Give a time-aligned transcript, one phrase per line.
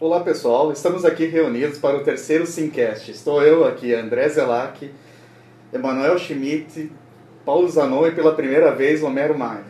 [0.00, 3.10] Olá pessoal, estamos aqui reunidos para o terceiro Simcast.
[3.10, 4.90] Estou eu aqui, André Zelac,
[5.70, 6.90] Emanuel Schmidt,
[7.44, 9.62] Paulo Zanon e pela primeira vez Homero Maia.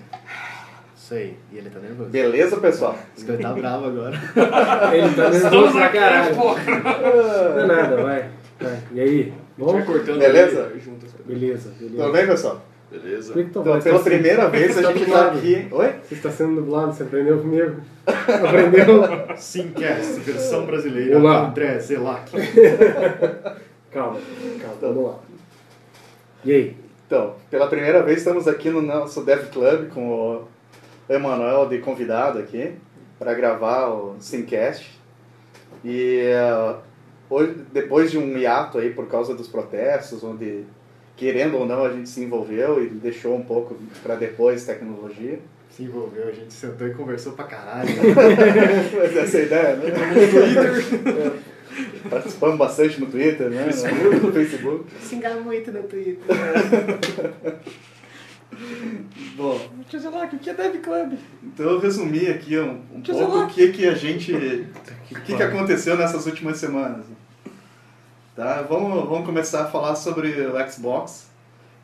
[0.97, 2.11] Isso aí, e ele tá nervoso.
[2.11, 2.97] Beleza, pessoal?
[3.17, 4.15] Diz que ele tá bravo agora.
[4.95, 6.37] Ele tá nervoso pra caralho.
[6.37, 8.31] Não é nada, vai.
[8.61, 8.79] vai.
[8.93, 9.33] E aí?
[9.59, 9.73] Bom?
[9.73, 10.73] Vai cortando Beleza?
[10.79, 11.21] junto coisas.
[11.27, 12.13] Beleza, Tudo beleza.
[12.13, 12.63] bem, pessoal?
[12.91, 13.41] Beleza.
[13.41, 14.05] Então, pela assim?
[14.05, 15.69] primeira vez a gente está aqui...
[15.71, 15.95] Oi?
[16.03, 17.81] Você está sendo dublado, você aprendeu comigo.
[18.05, 19.37] Aprendeu?
[19.37, 21.17] Simcast, versão brasileira.
[21.17, 21.47] Olá.
[21.47, 22.33] André Zelac.
[23.93, 24.21] Calma,
[24.61, 25.19] calma, vamos lá.
[26.45, 26.77] E aí?
[27.07, 30.49] Então, pela primeira vez estamos aqui no nosso Dev Club com o
[31.09, 32.77] Emanuel de convidado aqui
[33.19, 34.97] para gravar o Simcast.
[35.85, 36.77] E eh,
[37.29, 40.65] hoje, depois de um hiato aí por causa dos protestos, onde
[41.17, 45.39] querendo ou não a gente se envolveu e deixou um pouco para depois tecnologia.
[45.71, 47.89] Se envolveu, a gente sentou e conversou pra caralho.
[48.99, 49.85] Mas essa é a ideia, né?
[51.47, 52.09] É.
[52.09, 53.67] Participamos bastante no Twitter, né?
[54.23, 54.85] No Facebook.
[55.01, 56.25] Xingaram muito no Twitter.
[59.37, 61.15] Bom, Tio Zelac, o que é Dev Club?
[61.43, 64.33] Então eu resumi aqui um, um pouco o que, que a gente.
[64.35, 67.07] o que, que aconteceu nessas últimas semanas.
[68.35, 68.63] Tá?
[68.63, 71.29] Vamos, vamos começar a falar sobre o Xbox.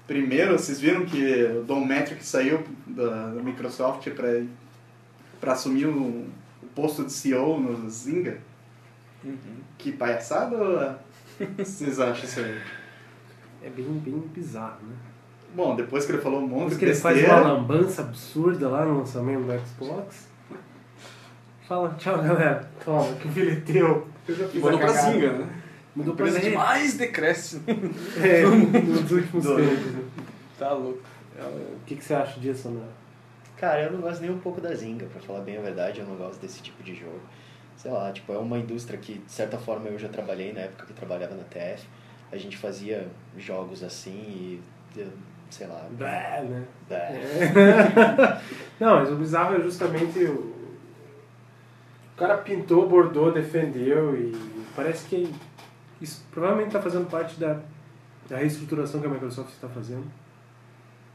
[0.06, 4.08] Primeiro, vocês viram que o Don Metric saiu da, da Microsoft
[5.41, 6.27] para assumir o,
[6.62, 8.38] o posto de CEO no Zynga?
[9.77, 10.94] Que palhaçada ou
[11.58, 12.60] vocês acham isso aí?
[13.62, 14.94] É bem, bem bizarro, né?
[15.55, 17.42] Bom, depois que ele falou um monte Porque de ele faz besteira...
[17.42, 20.28] uma lambança absurda lá no lançamento do Xbox.
[21.66, 22.70] Fala, tchau galera.
[22.84, 24.06] Toma, que o filho é teu.
[24.28, 25.12] Eu já E fiz mudou a pra cagada.
[25.12, 25.56] Zinga, né?
[25.97, 27.62] Mudou pra Empresa que mais decresce.
[28.22, 30.05] É, nos últimos tempos.
[30.58, 31.00] Tá louco.
[31.38, 32.84] O que, que você acha disso, André?
[33.56, 36.06] Cara, eu não gosto nem um pouco da Zinga, pra falar bem a verdade, eu
[36.06, 37.20] não gosto desse tipo de jogo.
[37.77, 40.84] Sei lá, tipo, é uma indústria que, de certa forma, eu já trabalhei na época
[40.84, 41.86] que eu trabalhava na TF.
[42.31, 43.06] A gente fazia
[43.38, 44.60] jogos assim
[44.94, 45.03] e,
[45.50, 45.87] sei lá...
[45.91, 46.65] Bé, né?
[46.88, 47.21] Bé.
[48.78, 50.54] Não, mas o bizarro é justamente o.
[52.15, 54.34] O cara pintou, bordou, defendeu e
[54.75, 55.31] parece que
[56.01, 57.59] isso provavelmente está fazendo parte da,
[58.29, 60.05] da reestruturação que a Microsoft está fazendo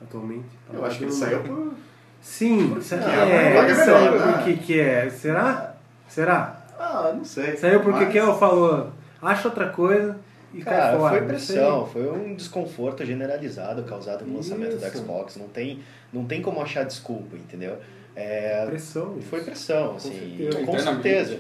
[0.02, 0.46] atualmente.
[0.70, 1.74] Ela Eu tá acho que ele dando saiu por...
[2.22, 3.76] Sim, será que que é é?
[3.76, 4.34] Saiu melhor, né?
[4.34, 5.10] por que que é?
[5.10, 5.76] Será?
[6.08, 6.66] Será?
[6.78, 7.56] Ah, não sei.
[7.58, 10.18] Saiu porque Mas- que ela falou, acha outra coisa
[10.54, 11.18] e cai Cara, fora.
[11.18, 14.98] foi pressão, foi um desconforto generalizado causado no lançamento do Isso.
[14.98, 15.36] Xbox.
[15.38, 15.80] Não tem,
[16.14, 17.78] não tem como achar desculpa, entendeu?
[18.16, 18.66] É.
[18.68, 19.18] Pressão.
[19.30, 20.58] Foi pressão, Com assim, certeza.
[20.58, 21.02] com Internamente.
[21.04, 21.40] certeza.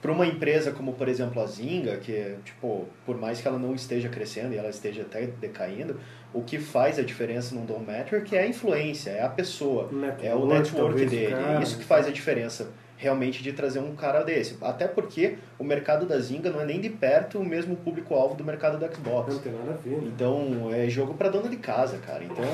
[0.00, 3.74] Para uma empresa como, por exemplo, a Zynga, que, tipo, por mais que ela não
[3.74, 5.98] esteja crescendo e ela esteja até decaindo,
[6.32, 9.88] o que faz a diferença num Dom Metric é a influência, é a pessoa,
[10.22, 11.34] é o network dele.
[11.34, 14.56] cara, Isso que faz a diferença realmente de trazer um cara desse.
[14.62, 18.44] Até porque o mercado da Zynga não é nem de perto o mesmo público-alvo do
[18.44, 19.34] mercado do Xbox.
[19.34, 19.96] Não tem nada a ver.
[19.96, 20.10] né?
[20.14, 22.24] Então, é jogo para dona de casa, cara.
[22.24, 22.44] Então,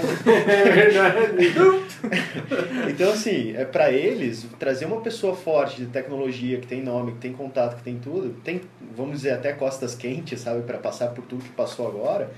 [2.87, 7.13] É então assim, é para eles trazer uma pessoa forte de tecnologia, que tem nome,
[7.13, 8.61] que tem contato, que tem tudo, tem,
[8.95, 12.31] vamos dizer, até costas quentes, sabe, para passar por tudo que passou agora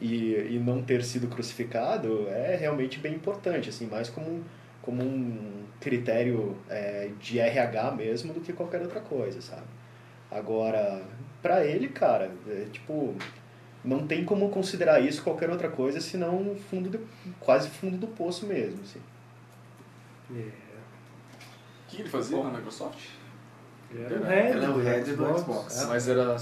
[0.00, 4.42] e, e não ter sido crucificado, é realmente bem importante, assim, mais como um,
[4.88, 9.66] como um critério é, de RH mesmo do que qualquer outra coisa, sabe?
[10.30, 11.04] Agora,
[11.42, 13.14] para ele, cara, é, tipo,
[13.84, 16.98] não tem como considerar isso qualquer outra coisa senão fundo de,
[17.38, 19.02] quase fundo do poço mesmo, assim.
[20.34, 20.48] É.
[20.48, 23.10] O que ele fazia na Microsoft?
[23.90, 25.40] Ele era Ele é o do, head do Xbox.
[25.42, 25.82] Xbox.
[25.82, 25.86] É.
[25.86, 26.36] Mas era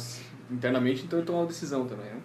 [0.52, 2.20] internamente, então ele tomou uma decisão também, né?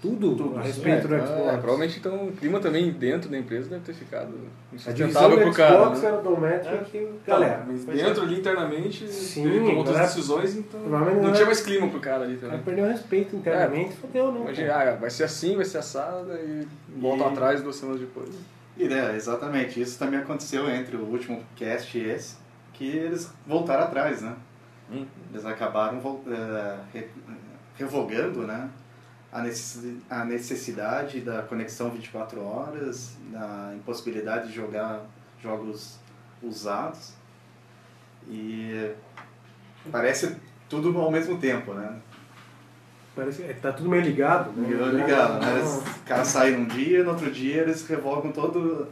[0.00, 0.58] Tudo, Tudo.
[0.58, 1.40] a respeito do É, Xbox.
[1.40, 4.32] é, provavelmente então o clima também dentro da empresa deve ter ficado
[4.72, 5.74] insustentável do pro cara.
[5.80, 6.08] Xbox né?
[6.08, 7.64] era do Metric e galera.
[7.66, 11.46] Mas Pois dentro ali internamente Sim, ele tomou outras galera- decisões, então não galera- tinha
[11.46, 12.60] mais clima pro cara ali também.
[12.60, 14.42] perdeu o respeito internamente, fodeu, não.
[14.42, 14.92] Imagina, cara.
[14.92, 16.66] ah, vai ser assim, vai ser assada e
[16.96, 18.30] volta E- atrás duas semanas depois.
[18.76, 19.80] E, né, exatamente.
[19.80, 22.36] Isso também aconteceu entre o último cast e esse,
[22.72, 24.36] que eles voltaram atrás, né?
[24.92, 25.04] Hum.
[25.32, 26.00] Eles acabaram
[26.94, 27.08] re-
[27.76, 28.68] revogando, né?
[29.30, 35.02] A necessi- a necessidade da conexão 24 horas, da impossibilidade de jogar
[35.42, 35.98] jogos
[36.42, 37.12] usados.
[38.28, 38.90] E
[39.92, 40.36] parece
[40.68, 41.96] tudo ao mesmo tempo, né?
[43.14, 44.68] Parece que tá tudo meio ligado, né?
[44.68, 45.56] Meio ligado, né?
[45.58, 48.86] Eles- O cara sai num dia, no outro dia eles revogam todo,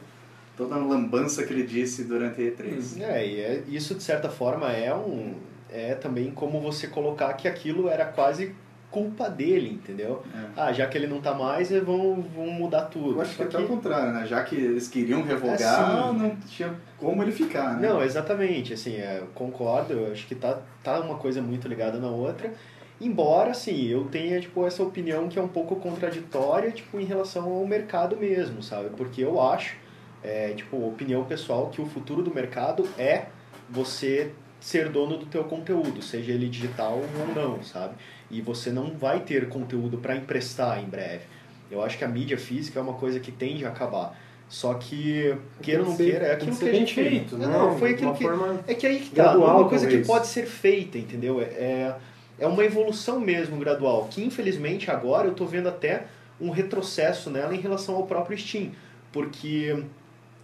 [0.56, 3.00] toda a lambança que ele disse durante a E3.
[3.00, 5.34] É, e é, isso de certa forma é um
[5.70, 8.54] é também como você colocar que aquilo era quase
[8.90, 10.22] culpa dele, entendeu?
[10.34, 10.46] É.
[10.56, 13.16] Ah, já que ele não tá mais, vão, vão mudar tudo.
[13.16, 14.26] Eu acho que Só até o contrário, né?
[14.26, 16.18] Já que eles queriam revogar, Assim.
[16.18, 17.88] não tinha como ele ficar, né?
[17.88, 21.98] Não, exatamente, assim, é, eu concordo, eu acho que tá, tá uma coisa muito ligada
[21.98, 22.52] na outra,
[23.00, 27.50] embora, assim, eu tenha, tipo, essa opinião que é um pouco contraditória, tipo, em relação
[27.50, 28.90] ao mercado mesmo, sabe?
[28.96, 29.76] Porque eu acho,
[30.22, 33.26] é, tipo, opinião pessoal, que o futuro do mercado é
[33.68, 34.32] você
[34.66, 37.94] ser dono do teu conteúdo, seja ele digital ou não, sabe?
[38.28, 41.22] E você não vai ter conteúdo para emprestar em breve.
[41.70, 44.18] Eu acho que a mídia física é uma coisa que tende a acabar.
[44.48, 46.94] Só que, queira ou não que queira, é aquilo que que, a gente...
[46.94, 47.56] feito, não, né?
[47.56, 48.24] não, foi De aquilo que...
[48.66, 50.06] É que aí que tá, não é uma coisa que talvez.
[50.08, 51.40] pode ser feita, entendeu?
[51.40, 51.94] É,
[52.36, 56.06] é uma evolução mesmo gradual, que infelizmente agora eu tô vendo até
[56.40, 58.72] um retrocesso nela em relação ao próprio Steam,
[59.12, 59.80] porque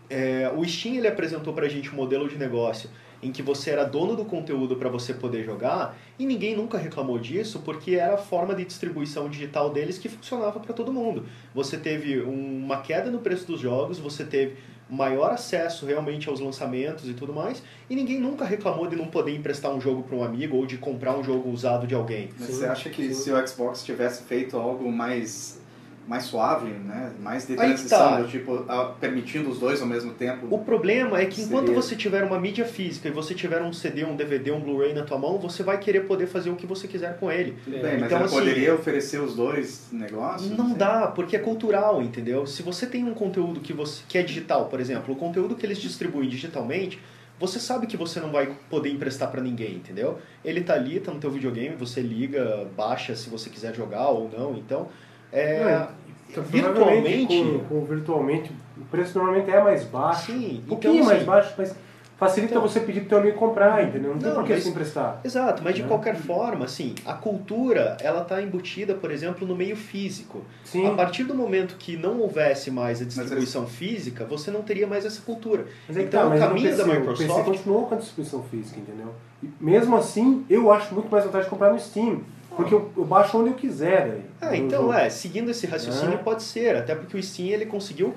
[0.08, 2.88] é, o Steam ele apresentou pra gente um modelo de negócio
[3.22, 7.19] em que você era dono do conteúdo para você poder jogar e ninguém nunca reclamou
[7.19, 11.24] disso porque era a forma de distribuição digital deles que funcionava para todo mundo.
[11.54, 14.56] Você teve um- uma queda no preço dos jogos, você teve
[14.90, 19.34] maior acesso realmente aos lançamentos e tudo mais, e ninguém nunca reclamou de não poder
[19.34, 22.28] emprestar um jogo para um amigo ou de comprar um jogo usado de alguém.
[22.38, 25.62] Mas você acha que se o Xbox tivesse feito algo mais,
[26.06, 27.12] mais suave, né?
[27.20, 28.20] Mais de Aí que transição, tá.
[28.20, 30.46] do tipo, ah, permitindo os dois ao mesmo tempo?
[30.50, 33.72] O problema é que enquanto Seria- você tiver uma mídia física e você tiver um
[33.72, 36.66] CD, um DVD, um Blu-ray na tua mão, você vai querer poder fazer o que
[36.66, 37.56] você quiser com ele.
[37.64, 40.50] Tudo bem, mas Então, ele assim, poderia oferecer os dois negócios?
[40.50, 40.76] Não sei.
[40.76, 42.46] dá, porque é cultural, entendeu?
[42.46, 45.64] Se você tem um conteúdo que, você, que é digital, por exemplo, o conteúdo que
[45.64, 47.00] eles distribuem digitalmente,
[47.38, 50.19] você sabe que você não vai poder emprestar pra ninguém, entendeu?
[50.44, 54.28] Ele tá ali, tá no teu videogame, você liga, baixa se você quiser jogar ou
[54.28, 54.88] não, então...
[55.32, 55.87] É,
[56.31, 57.43] Então, virtualmente...
[57.69, 60.32] Com, com virtualmente, o preço normalmente é mais baixo.
[60.32, 61.75] Sim, um pouquinho então, mais assim, baixo, mas
[62.17, 64.12] facilita Então- você pedir pro teu amigo comprar, entendeu?
[64.12, 65.20] Não, tem Não, por que mas- se emprestar.
[65.25, 65.88] Exato, mas de Né?
[65.88, 70.43] qualquer forma, assim, a cultura, ela tá embutida, por exemplo, no meio físico.
[70.64, 74.87] Sim, A partir do momento que não houvesse mais a distribuição física, você não teria
[74.87, 75.67] mais essa cultura.
[75.88, 77.99] mas é então, tá, o mas caminho PC, da O PC Microsoft- continuou com a
[77.99, 79.12] distribuição física, entendeu?
[79.43, 82.20] E mesmo assim, eu acho muito mais vantagem comprar no Steam.
[82.56, 84.20] Porque eu, eu baixo onde eu quiser.
[84.40, 84.93] Daí, Ah, então jogo.
[84.94, 86.19] é, seguindo esse raciocínio É.
[86.19, 88.14] pode ser, até porque o Steam ele conseguiu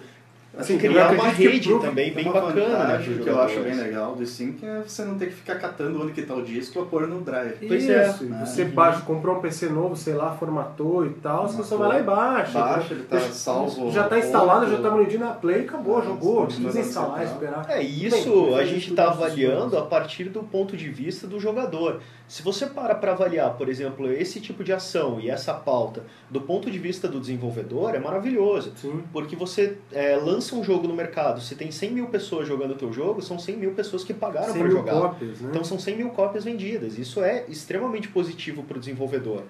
[0.57, 4.15] Assim, criar uma rede pro- também bem uma bacana, né, que eu acho bem legal
[4.15, 6.75] do Steam, que é você não ter que ficar catando onde que tá o disco
[6.75, 7.67] pra pôr no drive.
[7.67, 8.07] Pois é.
[8.09, 11.57] Isso, e Ah, você baixa, comprou um PC novo, sei lá, formatou e tal, você
[11.57, 12.57] só Formatou, vai lá e baixa.
[12.59, 12.97] baixa, entendeu?
[12.99, 14.77] ele tá Deixa- salvo Já tá instalado, outro.
[14.77, 16.45] já tá bonitinho na Play, acabou, Ah, jogou.
[16.45, 17.65] Precisa instalar, esperar.
[17.67, 21.37] É, Bem, isso faz a gente essas avaliando a partir do ponto de vista do
[21.37, 21.99] jogador.
[22.27, 26.41] Se você para para avaliar, por exemplo, esse tipo de ação e essa pauta do
[26.41, 28.73] ponto de vista do desenvolvedor, é maravilhoso.
[28.75, 29.03] Sim.
[29.13, 32.75] Porque você é, lança um jogo no mercado, se tem 100 mil pessoas jogando o
[32.75, 34.91] teu jogo, são 100 mil pessoas que pagaram 100 para jogar.
[34.93, 35.49] cópias, né?
[35.51, 36.97] Então são 100 mil cópias vendidas.
[36.97, 39.43] Isso é extremamente positivo para o desenvolvedor.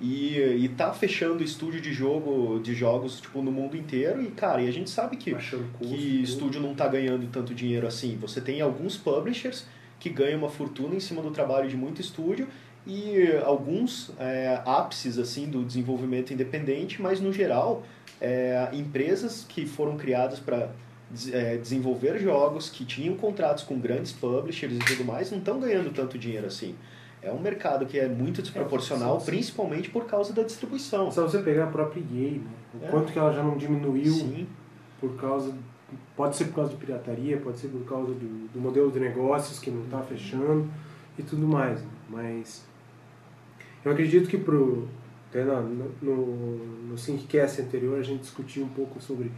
[0.00, 4.62] E, e tá fechando estúdio de jogo de jogos tipo no mundo inteiro e cara,
[4.62, 6.22] e a gente sabe que Baixando custo, que tudo.
[6.22, 8.16] estúdio não tá ganhando tanto dinheiro assim.
[8.20, 9.66] Você tem alguns publishers
[10.00, 12.46] que ganham uma fortuna em cima do trabalho de muito estúdio
[12.86, 17.82] e alguns é, ápices assim do desenvolvimento independente, mas no geral
[18.20, 20.70] é, empresas que foram criadas para
[21.62, 26.18] desenvolver jogos que tinham contratos com grandes publishers e tudo mais não estão ganhando tanto
[26.18, 26.74] dinheiro assim.
[27.22, 29.30] É um mercado que é muito desproporcional, sim, sim.
[29.32, 31.10] principalmente por causa da distribuição.
[31.10, 32.40] Só você pegar a própria EA, né?
[32.80, 32.88] O É.
[32.88, 34.46] quanto que ela já não diminuiu Sim.
[35.00, 35.52] por causa.
[36.16, 39.58] Pode ser por causa de pirataria, pode ser por causa do, do modelo de negócios
[39.58, 40.68] que não está fechando
[41.18, 41.80] e tudo mais.
[41.80, 41.88] né?
[42.10, 42.64] Mas
[43.84, 44.88] eu acredito que pro,
[45.32, 46.56] na- no, no,
[46.88, 49.30] no Synccast anterior a gente discutiu um pouco sobre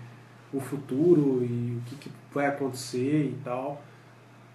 [0.52, 3.82] o futuro e o que, que vai acontecer e tal.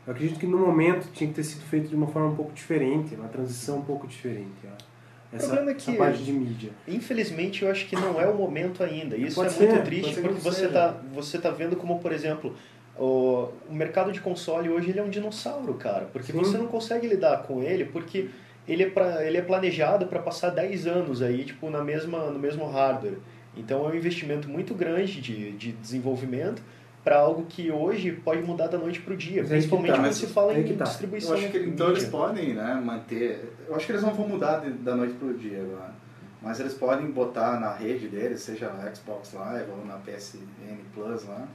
[0.06, 2.52] Eu acredito que no momento tinha que ter sido feito de uma forma um pouco
[2.54, 4.52] diferente, uma transição um pouco diferente.
[4.66, 4.95] ó.
[5.34, 6.72] Essa, problema é essa que- parte de mídia.
[6.88, 9.17] Infelizmente, eu acho que não é o momento ainda.
[9.17, 10.72] Isso Pode é ser, muito triste porque você seja.
[10.72, 12.55] tá, você tá vendo como, por exemplo,
[12.98, 16.05] o, o mercado de console hoje ele é um dinossauro, cara.
[16.13, 16.38] Porque Sim.
[16.38, 18.29] você não consegue lidar com ele porque
[18.67, 22.39] ele é, pra, ele é planejado para passar 10 anos aí, tipo, na mesma, no
[22.39, 23.17] mesmo hardware.
[23.58, 26.62] Então é um investimento muito grande de, de desenvolvimento
[27.06, 29.44] para algo que hoje pode mudar da noite para o dia.
[29.44, 30.84] Que Principalmente tá, quando se fala aí em que tá.
[30.86, 31.34] Eu distribuição.
[31.36, 33.54] acho que então eles podem né, manter.
[33.68, 35.94] Eu acho que eles não vão mudar de- da noite pro dia agora.
[36.42, 41.24] Mas eles podem botar na rede deles, seja na Xbox Live ou na PSN Plus
[41.26, 41.48] lá,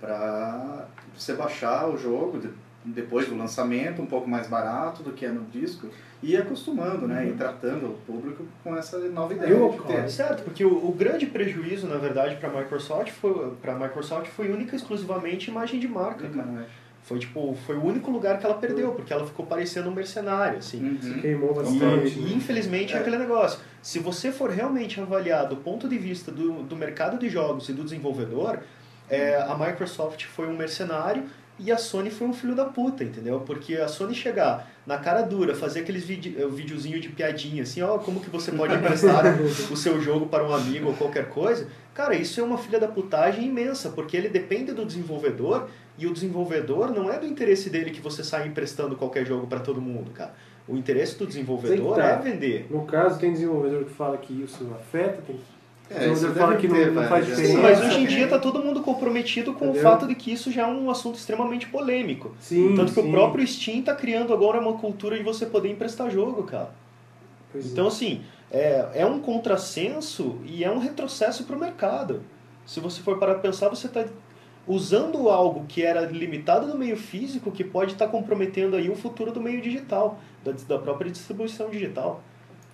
[0.00, 0.86] pra
[1.16, 2.38] você baixar o jogo
[2.84, 5.88] depois do lançamento, um pouco mais barato do que é no disco,
[6.22, 7.26] e acostumando, né?
[7.28, 10.10] E tratando o público com essa nova ideia Eu, cara, ter.
[10.10, 14.50] Certo, porque o, o grande prejuízo, na verdade, para a Microsoft foi para Microsoft foi
[14.50, 16.46] única e exclusivamente imagem de marca, cara.
[16.46, 16.66] Mas-
[17.02, 20.58] Foi tipo, foi o único lugar que ela perdeu, porque ela ficou parecendo um mercenário,
[20.58, 20.98] assim.
[21.02, 21.20] Se Uhum.
[21.20, 22.18] queimou E, bastante.
[22.18, 22.30] e, né?
[22.34, 22.96] infelizmente é.
[22.96, 23.00] É.
[23.00, 23.60] aquele negócio.
[23.82, 27.74] Se você for realmente avaliar do ponto de vista do, do mercado de jogos e
[27.74, 28.60] do desenvolvedor,
[29.10, 31.24] é, a Microsoft foi um mercenário
[31.58, 33.40] e a Sony foi um filho da puta, entendeu?
[33.40, 37.80] Porque a Sony chegar na cara dura, fazer aqueles vide, eh, videozinho de piadinha, assim,
[37.80, 39.24] ó, como que você pode emprestar
[39.70, 42.88] o seu jogo para um amigo ou qualquer coisa, cara, isso é uma filha da
[42.88, 47.90] putagem imensa, porque ele depende do desenvolvedor e o desenvolvedor não é do interesse dele
[47.90, 50.34] que você saia emprestando qualquer jogo para todo mundo, cara.
[50.66, 52.16] O interesse do desenvolvedor que é tá.
[52.16, 52.66] vender.
[52.70, 55.38] No caso, tem desenvolvedor que fala que isso afeta, tem
[55.90, 57.58] É, isso que fala que ter, não, faz Sim, diferença.
[57.60, 59.80] mas hoje em dia tá todo mundo comprometido com Entendeu?
[59.80, 62.34] o fato de que isso já é um assunto extremamente polêmico.
[62.40, 63.08] Sim, Tanto que sim.
[63.08, 66.70] o próprio Steam tá criando agora uma cultura de você poder emprestar jogo, cara.
[67.52, 67.68] Pois é.
[67.68, 72.22] Então, assim, é, é um contrassenso e é um retrocesso para o mercado.
[72.64, 74.04] Se você for para pensar, você está
[74.66, 79.30] usando algo que era limitado no meio físico que pode estar comprometendo aí o futuro
[79.30, 82.22] do meio digital, da, da própria distribuição digital.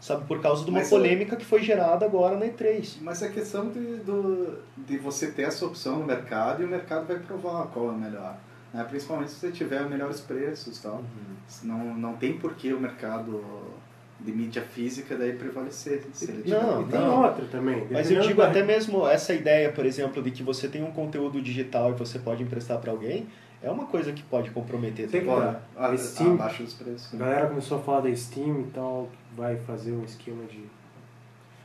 [0.01, 2.97] Sabe, por causa de uma Mas eu- polêmica que foi gerada agora na E3.
[3.03, 7.07] Mas é questão de, do, de você ter essa opção no mercado e o mercado
[7.07, 8.37] vai provar qual é o melhor.
[8.73, 8.83] Né?
[8.89, 11.03] Principalmente se você tiver melhores preços tal.
[11.63, 13.43] Não, não tem por que o mercado
[14.19, 16.03] de mídia física daí prevalecer.
[16.47, 17.23] Não, E tem não.
[17.25, 17.87] outra também.
[17.91, 21.41] Mas eu digo até mesmo essa ideia, por exemplo, de que você tem um conteúdo
[21.43, 23.27] digital e você pode emprestar para alguém,
[23.63, 25.09] é uma coisa que pode comprometer.
[25.09, 25.43] Tem que também.
[25.43, 25.87] Pode, tá.
[25.89, 27.15] a- Steam- abaixo dos preços.
[27.15, 30.65] A galera começou a falar da Steam e tal, vai fazer um esquema de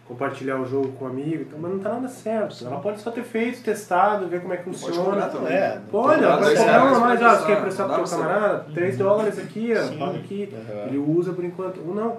[0.08, 2.64] compartilhar o jogo com um amigo, e tal, mas não tá nada certo.
[2.66, 5.32] Ela pode só ter feito, testado, ver como é que Pode funciona.
[5.50, 8.66] É, Pode, Dá ela pode reais uma mais, ah, você quer emprestar pro seu camarada?
[8.74, 10.54] 3 dólares aqui, ó, aqui.
[10.54, 10.86] Aham.
[10.88, 11.82] Ele usa por enquanto.
[11.88, 12.18] Ou não.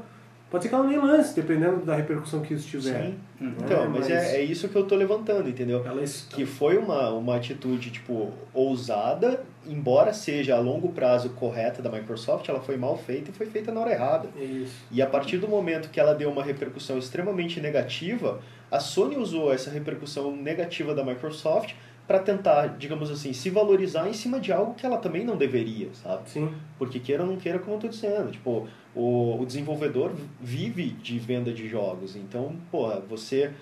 [0.51, 3.03] Pode ser que ela nem lance, dependendo da repercussão que isso tiver.
[3.07, 3.15] Sim.
[3.41, 3.55] Uhum.
[3.65, 5.83] Então, É, mas, mas- é, é isso que eu tô levantando, entendeu?
[5.85, 11.83] Ela es- Que foi uma, uma atitude, tipo, ousada, embora seja a longo prazo correta
[11.83, 14.29] da Microsoft, ela foi mal feita e foi feita na hora errada.
[14.39, 14.75] É isso.
[14.91, 19.53] E a partir do momento que ela deu uma repercussão extremamente negativa, a Sony usou
[19.53, 21.75] essa repercussão negativa da Microsoft
[22.07, 25.89] para tentar, digamos assim, se valorizar em cima de algo que ela também não deveria,
[25.93, 26.31] sabe?
[26.31, 26.55] Sim.
[26.79, 31.19] Porque queira ou não queira, como eu tô dizendo, tipo, o, o desenvolvedor vive de
[31.19, 32.15] venda de jogos.
[32.15, 33.53] Então, porra, você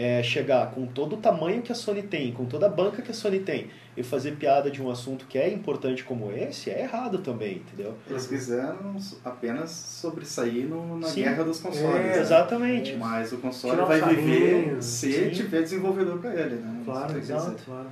[0.00, 3.10] é, chegar com todo o tamanho que a Sony tem, com toda a banca que
[3.10, 6.82] a Sony tem, e fazer piada de um assunto que é importante como esse, é
[6.82, 7.94] errado também, entendeu?
[8.08, 11.22] Eles quiseram apenas sobressair no- na Sim.
[11.22, 11.96] guerra dos consoles.
[11.96, 12.20] É, né?
[12.20, 12.94] Exatamente.
[12.94, 15.30] Mas o console vai viver se sim.
[15.30, 16.82] tiver desenvolvedor para ele, né?
[16.84, 17.56] Claro, exato.
[17.64, 17.88] Claro.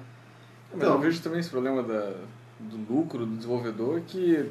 [0.73, 2.13] Mas Então- eu vejo também esse problema da,
[2.61, 4.49] do lucro do desenvolvedor que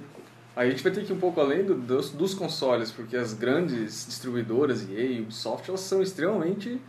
[0.58, 3.16] aí a gente vai ter que ir um pouco além do- dos, dos consoles, porque
[3.16, 6.82] as grandes distribuidoras, EA e Ubisoft, elas são extremamente...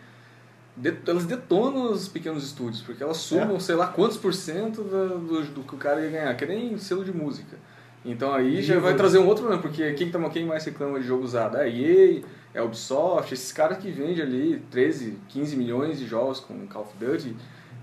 [0.76, 5.14] de- elas detonam os pequenos estúdios, porque elas sumam sei lá quantos por cento da-
[5.14, 7.56] do, do que o cara ia ganhar, que nem selo de música.
[8.04, 11.06] Então aí já vai trazer um outro problema, porque quem, tá- quem mais reclama de
[11.06, 11.56] jogo usado?
[11.56, 12.22] É a EA,
[12.54, 16.82] é a Ubisoft, esses caras que vendem ali 13, 15 milhões de jogos com Call
[16.82, 17.36] of Duty,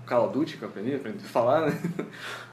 [0.06, 1.78] Call of Duty, que eu aprendi, aprendi a falar, né?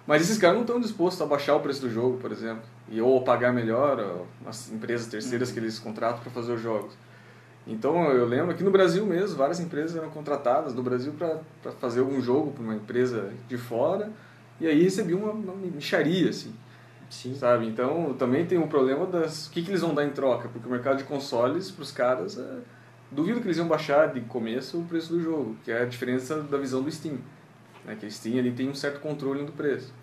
[0.08, 3.00] Mas esses caras não estão dispostos a baixar o preço do jogo, por exemplo, e
[3.00, 6.94] ou pagar melhor ó, as empresas terceiras que eles contratam para fazer os jogos.
[7.68, 12.00] Então eu lembro que no Brasil mesmo, várias empresas eram contratadas no Brasil para fazer
[12.00, 14.12] algum jogo para uma empresa de fora,
[14.60, 16.54] e aí recebiam uma, uma micharia, assim
[17.12, 17.36] Sim.
[17.36, 17.68] sabe?
[17.68, 20.68] Então também tem um problema das o que, que eles vão dar em troca, porque
[20.68, 22.60] o mercado de consoles para os caras é...
[23.12, 26.42] duvido que eles iam baixar de começo o preço do jogo, que é a diferença
[26.42, 27.18] da visão do Steam,
[27.86, 27.98] né?
[28.00, 29.94] Que o Steam ele tem um certo controle do preço.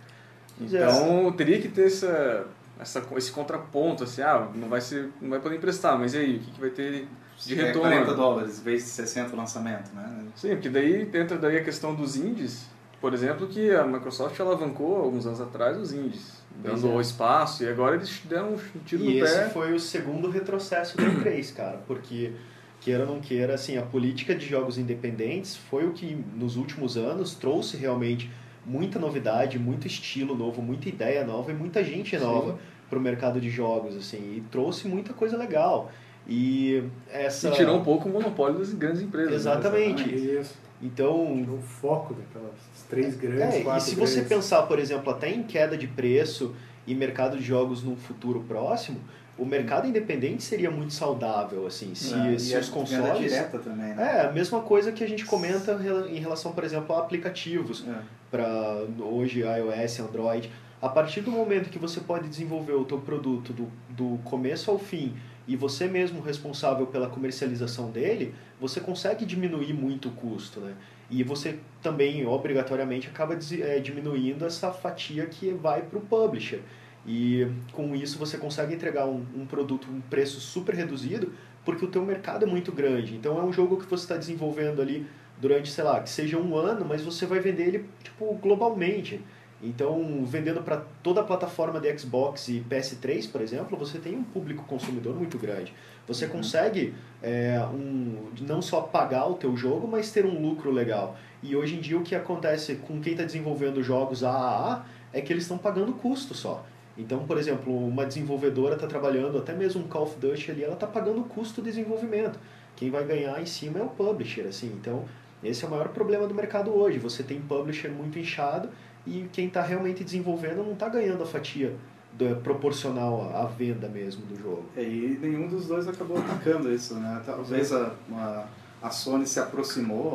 [0.61, 0.65] É.
[0.65, 2.47] Então teria que ter essa,
[2.79, 6.37] essa esse contraponto assim, ah, não vai ser não vai poder emprestar, mas e aí
[6.37, 7.07] o que, que vai ter
[7.45, 7.91] de É retorno?
[7.91, 10.25] 40 dólares, vezes 60 o lançamento, né?
[10.35, 12.67] Sim, porque daí entra daí a questão dos indies,
[13.01, 17.01] por exemplo, que a Microsoft alavancou alguns anos atrás os indies, dando é.
[17.01, 19.49] espaço, e agora eles deram um tiro E no esse pé.
[19.51, 22.33] foi o segundo retrocesso do E3, cara, porque
[22.81, 26.97] queira ou não queira, assim, a política de jogos independentes foi o que nos últimos
[26.97, 28.31] anos trouxe realmente
[28.69, 32.59] muita novidade, muito estilo novo, muita ideia nova e muita gente nova
[32.89, 35.91] para o mercado de jogos, assim, e trouxe muita coisa legal.
[36.27, 39.31] E essa E tirou um pouco o monopólio das grandes empresas.
[39.31, 39.37] né?
[39.37, 40.15] Exatamente.
[40.15, 40.55] Isso.
[40.83, 42.55] então Tirou o foco daquelas
[42.89, 44.29] três grandes, É, e quatro se você grandes.
[44.37, 46.55] pensar, por exemplo, até em queda de preço
[46.87, 48.99] e mercado de jogos num futuro próximo,
[49.39, 53.19] o mercado independente seria muito saudável, assim, se, É, se e a os consoles...
[53.19, 54.17] direta também, né?
[54.17, 55.79] É, a mesma coisa que a gente comenta
[56.11, 58.18] em relação, por exemplo, a aplicativos É.
[58.31, 60.51] para hoje iOS, Android.
[60.81, 64.79] A partir do momento que você pode desenvolver o teu produto do, do começo ao
[64.79, 65.15] fim
[65.47, 70.75] e você mesmo responsável pela comercialização dele, você consegue diminuir muito o custo, né?
[71.11, 76.61] E você também, obrigatoriamente, acaba é, diminuindo essa fatia que vai para o publisher.
[77.07, 81.33] E com isso você consegue entregar um, um produto um preço super reduzido,
[81.65, 83.17] porque o teu mercado é muito grande.
[83.17, 85.07] Então é um jogo que você está desenvolvendo ali
[85.41, 89.21] durante, sei lá, que seja um ano, mas você vai vender ele tipo globalmente.
[89.61, 94.23] Então, vendendo para toda a plataforma de Xbox e PS3, por exemplo, você tem um
[94.23, 95.75] público consumidor muito grande.
[96.07, 96.31] Você uhum.
[96.31, 101.17] consegue é, um, não só pagar o teu jogo, mas ter um lucro legal.
[101.43, 105.33] E hoje em dia o que acontece com quem está desenvolvendo jogos AAA é que
[105.33, 106.65] eles estão pagando custo só.
[106.97, 110.75] Então, por exemplo, uma desenvolvedora está trabalhando, até mesmo um Call of Duty ali, ela
[110.75, 112.39] está pagando o custo de desenvolvimento.
[112.75, 114.69] Quem vai ganhar em cima é o publisher, assim.
[114.69, 115.05] Então,
[115.43, 116.99] esse é o maior problema do mercado hoje.
[116.99, 118.69] Você tem publisher muito inchado
[119.07, 121.75] e quem está realmente desenvolvendo não está ganhando a fatia
[122.13, 124.65] do, proporcional à venda mesmo do jogo.
[124.77, 127.23] É, e nenhum dos dois acabou atacando isso, né?
[127.25, 128.47] Talvez a, a,
[128.83, 130.11] a Sony se aproximou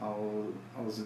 [0.00, 0.46] ao, ao,
[0.78, 1.04] aos,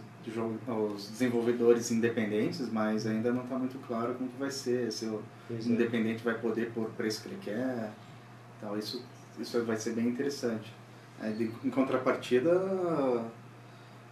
[0.68, 5.20] aos desenvolvedores independentes, mas ainda não está muito claro como que vai ser, se o
[5.48, 5.70] pois é.
[5.70, 6.24] independente é.
[6.32, 7.90] vai poder pôr o preço que ele quer.
[8.58, 9.04] Então, isso,
[9.38, 10.72] isso vai ser bem interessante.
[11.64, 12.52] Em contrapartida,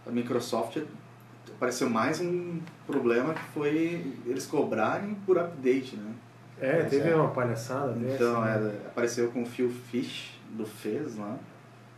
[0.05, 0.77] a Microsoft
[1.55, 6.13] apareceu mais um problema que foi eles cobrarem por update, né?
[6.59, 7.15] É, teve é.
[7.15, 8.79] uma palhaçada Então, dessa, né?
[8.83, 11.37] é, apareceu com o Phil Fish do Fez lá,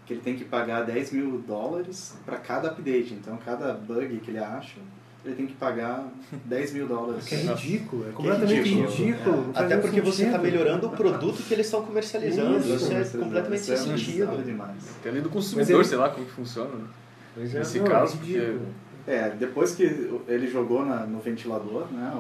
[0.05, 3.13] que ele tem que pagar 10 mil dólares para cada update.
[3.13, 4.79] Então, cada bug que ele acha,
[5.25, 6.08] ele tem que pagar
[6.46, 7.25] 10 mil dólares.
[7.25, 8.89] Que é ridículo, é completamente ridículo.
[8.89, 9.51] ridículo.
[9.55, 9.60] É.
[9.60, 12.60] Até porque você está melhorando o produto que eles estão comercializando.
[12.60, 14.44] Isso, isso é completamente sem sentido.
[14.44, 14.84] Demais.
[15.01, 15.86] Tem além do consumidor, ele...
[15.86, 16.70] sei lá como que funciona.
[16.75, 16.88] Né?
[17.38, 18.58] É, Nesse não, caso, é porque...
[19.08, 19.84] É, depois que
[20.27, 22.12] ele jogou na, no ventilador, né,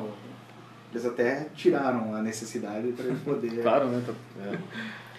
[0.91, 3.61] eles até tiraram a necessidade para ele poder...
[3.61, 4.03] claro, né?
[4.05, 4.57] Tá, é.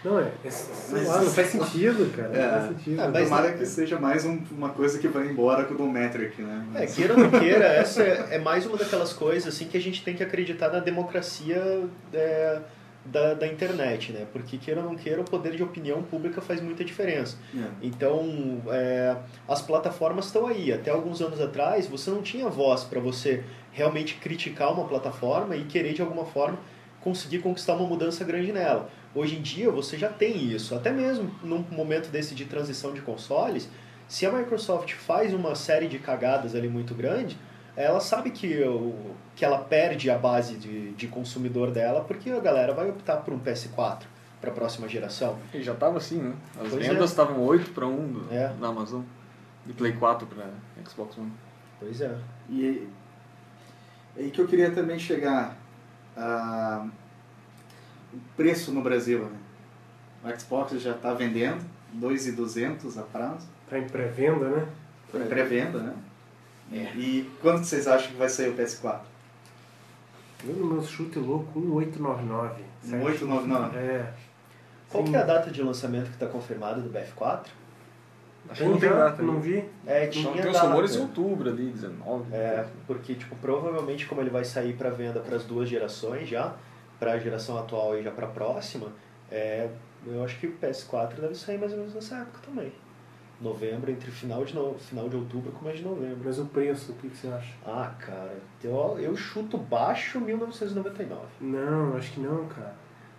[0.05, 2.37] Não, é, é sei lá, não faz sentido, cara.
[2.37, 3.01] É, não faz sentido.
[3.01, 6.41] É, mas tomara que seja mais um, uma coisa que vai embora com o Dometric,
[6.43, 6.67] né?
[6.73, 6.93] Mas...
[6.93, 9.81] É, queira ou não queira, essa é, é, mais uma daquelas coisas assim que a
[9.81, 12.61] gente tem que acreditar na democracia é,
[13.05, 14.27] da, da internet, né?
[14.33, 17.37] Porque queira ou não queira, o poder de opinião pública faz muita diferença.
[17.57, 17.67] É.
[17.83, 19.17] Então, é,
[19.49, 20.73] as plataformas estão aí.
[20.73, 25.65] Até alguns anos atrás, você não tinha voz para você realmente criticar uma plataforma e
[25.65, 26.59] querer de alguma forma
[27.01, 28.91] conseguir conquistar uma mudança grande nela.
[29.17, 33.01] Hoje em dia você já tem isso, até mesmo num momento desse de transição de
[33.01, 33.67] consoles,
[34.07, 37.39] se a Microsoft faz uma série de cagadas ali muito grande,
[37.75, 38.61] ela sabe que,
[39.35, 43.33] que ela perde a base de, de consumidor dela porque a galera vai optar por
[43.33, 44.03] um PS4
[44.39, 45.39] para a próxima geração.
[45.55, 46.35] E já estava assim, né?
[46.61, 47.05] As pois vendas é.
[47.05, 47.47] estavam é.
[47.47, 48.53] 8 para 1 do, é.
[48.61, 49.01] na Amazon
[49.67, 50.45] e Play 4 para
[50.87, 51.33] Xbox One.
[51.81, 52.15] Pois é.
[52.51, 52.87] E
[54.15, 55.57] aí que eu queria também chegar.
[56.15, 56.91] Uh,
[58.17, 59.25] o preço no Brasil.
[59.25, 59.39] Né?
[60.25, 63.47] O Xbox já está vendendo, 2,200 a prazo.
[63.65, 64.69] Está em pré-venda, né?
[65.07, 65.95] Está em pré-venda, né?
[66.73, 66.97] É.
[66.97, 69.01] E quando vocês acham que vai sair o PS4?
[70.45, 72.63] Eu no meu chute louco, 1899.
[72.85, 73.79] 1899?
[73.79, 74.13] É.
[74.91, 77.47] Qual que é a data de lançamento que está confirmada do BF4?
[78.49, 79.65] Acho que não tem data, não vi.
[79.87, 82.33] É, tinha tem os rumores em outubro ali, 19.
[82.33, 86.55] É, porque tipo, provavelmente como ele vai sair para venda para as duas gerações já,
[86.99, 88.93] para a geração atual e já para a próxima,
[89.31, 89.69] é,
[90.07, 92.73] eu acho que o PS4 deve sair mais ou menos nessa época também.
[93.41, 96.21] Novembro, entre final de, no, final de outubro com mês de novembro.
[96.25, 97.53] Mas o preço, o que, que você acha?
[97.67, 101.21] Ah, cara, eu, eu chuto baixo 1999.
[101.41, 102.75] Não, acho que não, cara.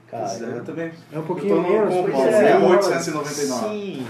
[0.07, 0.91] Cara, é, eu, também.
[1.11, 1.93] É um pouquinho menos.
[1.93, 3.25] Com, é, 1899.
[3.25, 4.07] Sim,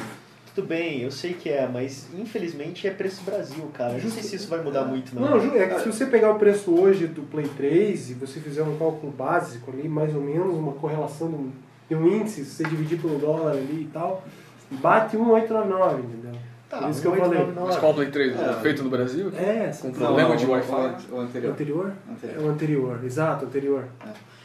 [0.58, 3.93] tudo bem, eu sei que é, mas infelizmente é preço Brasil, cara.
[3.93, 5.38] Eu não sei se isso vai mudar muito, não.
[5.38, 8.63] Não, é que se você pegar o preço hoje do Play 3 e você fizer
[8.63, 11.52] um cálculo básico ali, mais ou menos, uma correlação de um,
[11.89, 14.24] de um índice, se você dividir pelo dólar ali e tal,
[14.72, 16.41] bate 1,899, entendeu?
[16.67, 17.48] Tá, Por isso que eu falei.
[17.56, 18.39] Mas qual Play 3?
[18.39, 19.32] É, feito no Brasil?
[19.38, 20.96] É, com problema de Wi-Fi?
[21.12, 21.50] O anterior.
[21.50, 21.93] O anterior?
[22.24, 23.86] É o anterior, exato, o anterior.
[24.04, 24.37] É.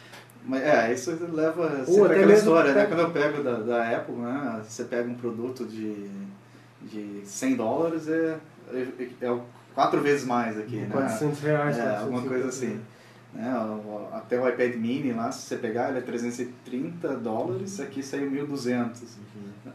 [0.45, 2.87] Mas é, isso leva sempre aquela história, né?
[2.87, 4.61] Quando eu pego da, da Apple, né?
[4.67, 6.09] Você pega um produto de,
[6.83, 8.39] de 100 dólares, é,
[8.73, 9.41] é, é
[9.75, 11.51] quatro vezes mais aqui, 400 né?
[11.51, 11.79] reais.
[11.79, 12.81] É, alguma coisa assim.
[13.33, 13.55] Né?
[14.13, 19.03] Até o iPad mini lá, se você pegar, ele é 330 dólares, aqui saiu 1.200.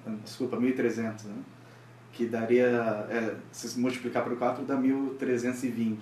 [0.06, 0.18] Uhum.
[0.24, 1.36] Desculpa, 1.300, né?
[2.12, 2.68] Que daria,
[3.10, 5.72] é, se multiplicar por 4, dá 1.320.
[5.78, 5.98] Uhum.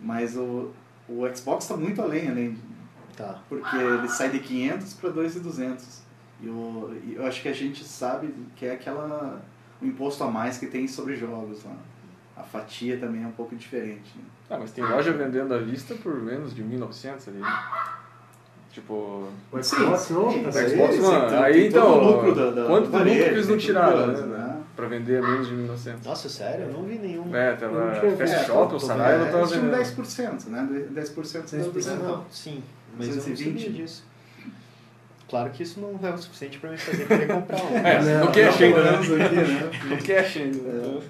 [0.00, 0.70] Mas o,
[1.08, 2.56] o Xbox está muito além, além
[3.18, 3.40] Tá.
[3.48, 6.02] Porque ele sai de 500 para 2,200.
[6.40, 9.42] E eu, eu acho que a gente sabe que é aquela
[9.82, 11.74] o imposto a mais que tem sobre jogos lá.
[12.36, 14.16] A fatia também é um pouco diferente.
[14.16, 14.24] Né?
[14.48, 17.42] Ah, mas tem loja vendendo à vista por menos de 1.900 ali.
[18.70, 19.28] Tipo.
[19.50, 20.28] O Xbox não?
[20.28, 21.42] O Xbox não.
[21.42, 22.00] Aí então.
[22.00, 24.20] Lucro da, da, quanto do lucro que eles não tiraram, né?
[24.20, 24.62] né?
[24.76, 26.04] pra vender a menos de 1.900.
[26.04, 26.66] Nossa, sério?
[26.66, 27.34] Eu não vi nenhum.
[27.34, 28.46] É, tava Fast.
[28.46, 29.32] Shop, o tô Saraiva vendo.
[29.32, 29.76] tava vendendo.
[29.76, 30.68] 10%, né?
[30.94, 31.96] 10% da 10%.
[31.96, 32.08] não.
[32.18, 32.62] Não, sim,
[32.98, 33.60] mas eu não 220.
[33.62, 34.04] sabia disso.
[35.28, 37.76] Claro que isso não é o suficiente pra me fazer querer comprar um.
[37.86, 38.90] É, Não, no cash ainda, né?
[38.90, 39.96] Falamos aqui, né?
[40.06, 40.58] Cash ainda.
[40.58, 41.00] né?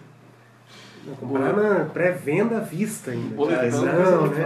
[1.20, 3.34] Comprar na pré-venda à vista ainda.
[3.34, 3.84] Boletão.
[3.84, 4.44] Não, né?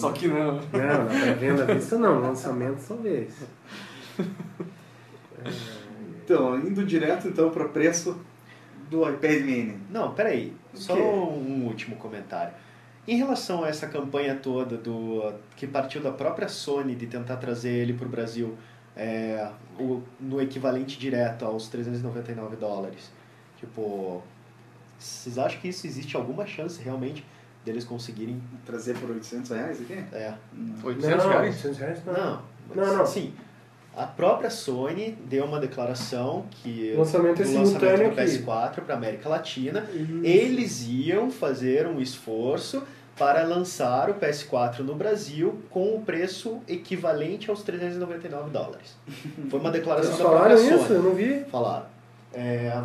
[0.00, 0.54] Só que não.
[0.54, 3.34] Não, na pré-venda à vista não, lançamento talvez.
[6.24, 8.16] Então, indo direto então para o preço
[8.88, 9.78] do iPad Mini.
[9.90, 10.52] Não, peraí.
[10.74, 12.52] Só um último comentário.
[13.12, 17.70] Em relação a essa campanha toda do que partiu da própria Sony de tentar trazer
[17.70, 18.56] ele para o Brasil
[18.96, 23.10] é, o- no equivalente direto aos 399 dólares,
[23.58, 24.22] tipo,
[24.98, 27.24] vocês acham que isso existe alguma chance realmente
[27.64, 28.40] deles conseguirem?
[28.64, 29.94] Trazer por 800 reais aqui?
[30.12, 30.84] É, Não.
[30.86, 31.54] 800 não, reais?
[31.56, 32.14] 800 reais não.
[32.14, 33.06] não, Não, não.
[33.06, 33.32] Sim,
[33.96, 38.30] a própria Sony deu uma declaração que O lançamento é do lançamento simultâneo do aqui.
[38.38, 40.20] PS4 para América Latina Isso.
[40.24, 42.82] eles iam fazer um esforço
[43.20, 48.96] para lançar o PS4 no Brasil com o preço equivalente aos 399 dólares.
[49.50, 50.86] Foi uma declaração Eles da própria falaram isso?
[50.86, 50.94] Sony.
[50.98, 51.44] Eu não vi.
[51.50, 51.84] Falaram.
[52.32, 52.82] É,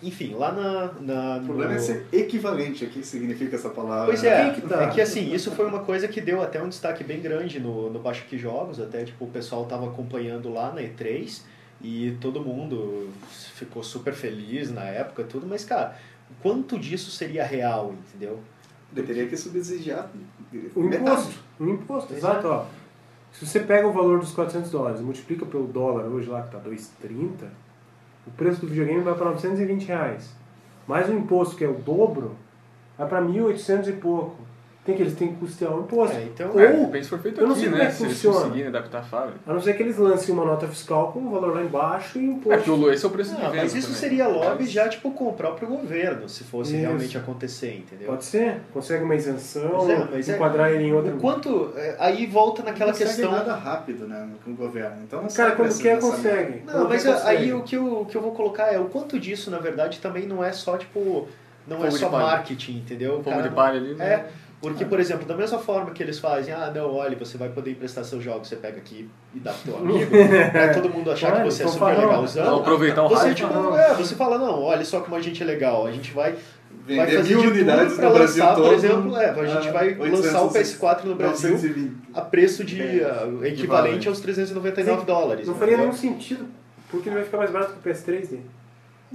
[0.00, 0.92] enfim, lá na...
[1.00, 2.84] na O problema no- é ser equivalente.
[2.84, 4.06] O que significa essa palavra?
[4.06, 4.84] Pois é, que tá?
[4.84, 7.90] é que assim, isso foi uma coisa que deu até um destaque bem grande no,
[7.90, 11.40] no Baixo Que Jogos, até tipo, o pessoal tava acompanhando lá na E3
[11.82, 15.96] e todo mundo ficou super feliz na época e tudo, mas cara,
[16.40, 18.38] quanto disso seria real, entendeu?
[18.94, 20.10] Teria que subsidiar
[20.74, 21.02] O metade.
[21.02, 21.34] imposto.
[21.60, 22.46] O imposto, exato.
[22.48, 22.64] Ó.
[23.32, 26.52] Se você pega o valor dos 400 dólares e multiplica pelo dólar hoje lá, que
[26.52, 27.48] tá 2,30,
[28.26, 30.34] o preço do videogame vai para 920 reais.
[30.86, 32.34] Mais o imposto, que é o dobro,
[32.96, 34.45] vai para 1.800 e pouco.
[34.86, 36.16] Tem que eles têm que custear o imposto.
[36.16, 37.90] É, então, Ou- É, for feito eu não aqui, sei como é né?
[37.90, 38.36] que Se eles funciona.
[38.40, 39.38] conseguirem adaptar a fábrica.
[39.46, 42.28] A não ser que eles lancem uma nota fiscal com o valor lá embaixo e
[42.28, 42.72] o É, imposto.
[42.74, 44.00] o- esse é o preço de Não, venda mas isso também.
[44.00, 46.80] seria lobby já tipo com o próprio governo, se fosse Isso.
[46.80, 48.06] realmente acontecer, entendeu?
[48.08, 51.16] Pode ser, consegue uma isenção, é, mas é- enquadrar ele em outro.
[51.16, 54.96] O quanto é, aí volta naquela não consegue questão nada rápido, né, com o governo.
[55.02, 56.62] Então não Cara, quando quer, consegue.
[56.64, 57.28] Não, Quando mas consegue.
[57.28, 59.98] aí o que, eu, o que eu vou colocar é o quanto disso, na verdade,
[59.98, 61.26] também não é só, tipo,
[61.66, 63.14] não é Fogo de só marketing, entendeu?
[63.16, 63.94] Fogo Cara, de não- palha ali.
[63.94, 64.04] né?
[64.06, 64.26] É,
[64.60, 67.72] porque, por exemplo, da mesma forma que eles fazem, ah, não, olha, você vai poder
[67.72, 70.10] emprestar seus jogos, você pega aqui e dá pro teu amigo,
[70.52, 72.44] pra todo mundo achar que você é então super fala, legalzão.
[72.44, 73.78] Vamos aproveitar o Você, tipo, não.
[73.78, 76.34] é, você fala, não, olha só como a gente é legal, a gente vai,
[76.88, 78.64] vai fazer mil de tudo unidades pra no Brasil lançar, todo.
[78.66, 81.96] por exemplo, é, a gente a vai 800, lançar o PS4 no Brasil 920.
[82.14, 85.06] a preço de É, equivalente aos 399 Sim.
[85.06, 85.46] dólares.
[85.46, 86.46] Não faria nenhum sentido,
[86.90, 88.46] porque ele vai ficar mais barato que o PS3 dele.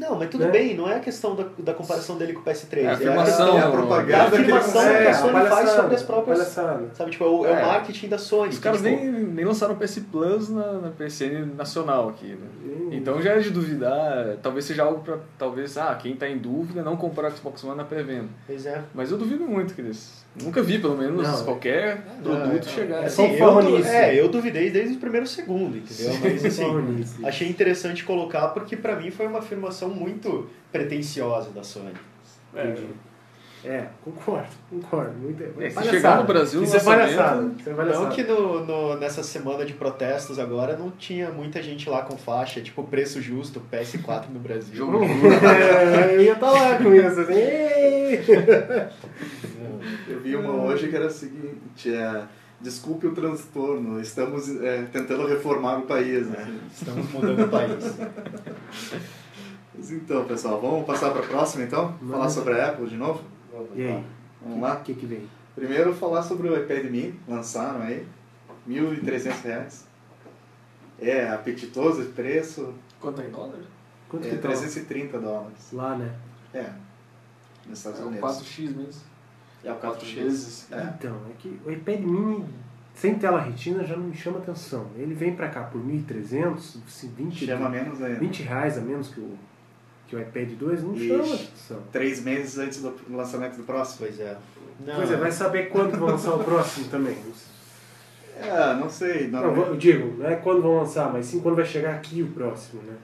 [0.01, 0.51] Não, mas tudo Né?
[0.51, 2.77] bem, não é a questão da, da comparação dele com o PS3.
[2.83, 5.07] É a a afirmação, questão- É a é a propaganda que ele afirmação que consegue.
[5.07, 6.37] a Sony faz sobre as próprias.
[6.39, 6.89] Palhaçada.
[6.95, 7.65] Sabe, tipo, é o, é o É.
[7.65, 8.49] marketing da Sony.
[8.49, 12.27] Os que, caras tipo, nem, nem lançaram o PS Plus na, na PSN nacional aqui,
[12.29, 12.47] né?
[12.65, 12.89] Hum.
[12.91, 16.81] Então já é de duvidar, talvez seja algo pra, talvez, ah, quem tá em dúvida
[16.81, 18.29] não comprar o Xbox One na pré-venda.
[18.47, 18.81] Pois é.
[18.93, 23.03] Mas eu duvido muito que eles, nunca vi pelo menos Não, qualquer produto é, chegar.
[23.03, 23.89] É, assim, eu, farronice.
[23.89, 26.13] é, eu duvidei desde o primeiro segundo, entendeu?
[26.21, 31.93] Mas assim, achei interessante colocar porque pra mim foi uma afirmação muito pretensiosa da Sony.
[32.55, 32.75] É.
[33.63, 35.13] É, concordo, concordo.
[35.19, 37.89] Muito, É, se chegar no Brasil, Isso é no lançamento- palhaçada.
[37.91, 42.01] É Não que no, no- nessa semana de protestos agora não tinha muita gente lá
[42.01, 44.73] com faixa, tipo preço justo, PS4 no Brasil.
[44.75, 47.33] Jogo É, eu ia estar lá com isso, assim.
[50.09, 52.23] Eu vi uma hoje que era o seguinte, é,
[52.59, 56.27] desculpe o transtorno, estamos é, tentando reformar o país.
[56.27, 56.51] Né?
[56.73, 57.93] Estamos mudando o país.
[59.73, 61.95] Mas então, pessoal, vamos passar para a próxima então?
[61.99, 62.11] Vamos.
[62.11, 63.21] Falar sobre a Apple de novo?
[63.75, 64.03] E aí?
[64.41, 64.75] Vamos lá?
[64.75, 65.27] O que que vem?
[65.55, 68.05] Primeiro falar sobre o iPad mini, lançaram aí,
[68.67, 69.87] 1.300 reais.
[70.99, 73.59] É apetitoso esse preço, Quanto é em dólar?
[74.07, 75.69] Quanto é que tá 330 dólares.
[75.73, 76.13] lá, né?
[76.53, 76.69] É,
[77.67, 78.29] nos Estados É o Unidos.
[78.41, 79.01] 4X mesmo.
[79.63, 80.13] É o 4 4X.
[80.15, 80.71] vezes.
[80.71, 80.93] É.
[80.97, 82.45] Então, é que o iPad mini
[82.93, 84.87] sem tela retina já não me chama atenção.
[84.95, 88.19] Ele vem pra cá por 1.300, se 20, Chama menos ainda.
[88.19, 89.37] 20 reais a menos que o,
[90.11, 91.07] que o iPad 2, não Ixi.
[91.07, 91.79] chama atenção.
[91.91, 93.99] Três meses antes do lançamento do próximo.
[94.01, 94.37] Pois é.
[94.85, 97.17] Não, Pois é, vai saber quando vão lançar o próximo também.
[98.43, 99.27] É, não sei.
[99.27, 102.23] Não, Não, eu digo, não é quando vão lançar, mas sim quando vai chegar aqui
[102.23, 102.95] o próximo, né?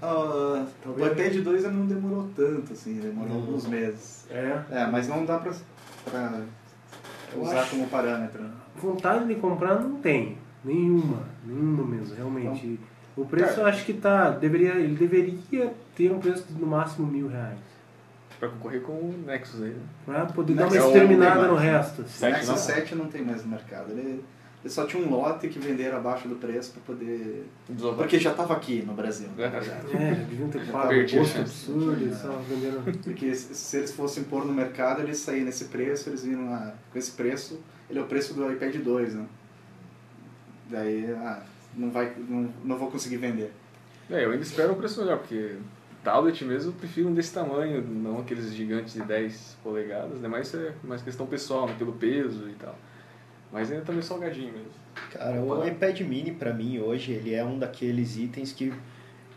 [0.00, 3.36] Ah, o Talvez- iPad 2 não demorou tanto, assim, demorou Não.
[3.40, 4.24] alguns meses.
[4.30, 4.56] É.
[4.70, 5.52] É, mas não dá pra,
[6.04, 6.42] pra
[7.36, 8.44] usar acho- como parâmetro.
[8.76, 10.38] Vontade de comprar não tem.
[10.64, 11.24] Nenhuma.
[11.44, 12.78] Nenhuma mesmo, realmente.
[13.18, 14.30] O preço eu acho que tá.
[14.30, 17.58] Deveria, ele deveria ter um preço de no máximo mil reais.
[18.38, 19.76] Pra concorrer com o Nexus aí,
[20.06, 20.24] né?
[20.24, 22.02] Pra poder dar Nexus uma não tem exterminada no resto.
[22.02, 22.18] O assim.
[22.18, 22.56] Sete Nexus não?
[22.56, 23.90] 7 não tem mais no mercado.
[23.90, 24.22] Ele
[24.62, 27.48] Eles só tinham um lote que venderam abaixo do preço para poder.
[27.68, 27.96] Desovar.
[27.98, 29.42] Porque já estava aqui no Brasil, É.
[29.42, 32.98] É, deviam ter pago um absurdo, estavam vendendo.
[33.02, 36.72] Porque se se eles fossem pôr no mercado, eles saíam nesse preço, eles viram, ah,
[36.92, 39.26] com esse preço, ele é o preço do iPad 2, né?
[40.70, 41.42] Daí, ah,
[41.78, 43.52] não, vai, não, não vou conseguir vender.
[44.10, 45.56] É, eu ainda espero um preço melhor, porque
[46.02, 50.28] tablet mesmo eu prefiro um desse tamanho, não aqueles gigantes de 10 polegadas, né?
[50.28, 51.74] Mas isso é mais questão pessoal, né?
[51.78, 52.76] Pelo peso e tal.
[53.52, 54.70] Mas ainda tá meio salgadinho mesmo.
[55.12, 58.72] Cara, o iPad mini pra mim hoje, ele é um daqueles itens que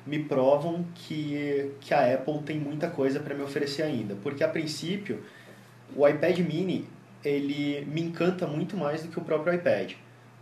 [0.05, 4.15] me provam que, que a Apple tem muita coisa para me oferecer ainda.
[4.21, 5.21] Porque a princípio,
[5.95, 6.87] o iPad mini,
[7.23, 9.93] ele me encanta muito mais do que o próprio iPad.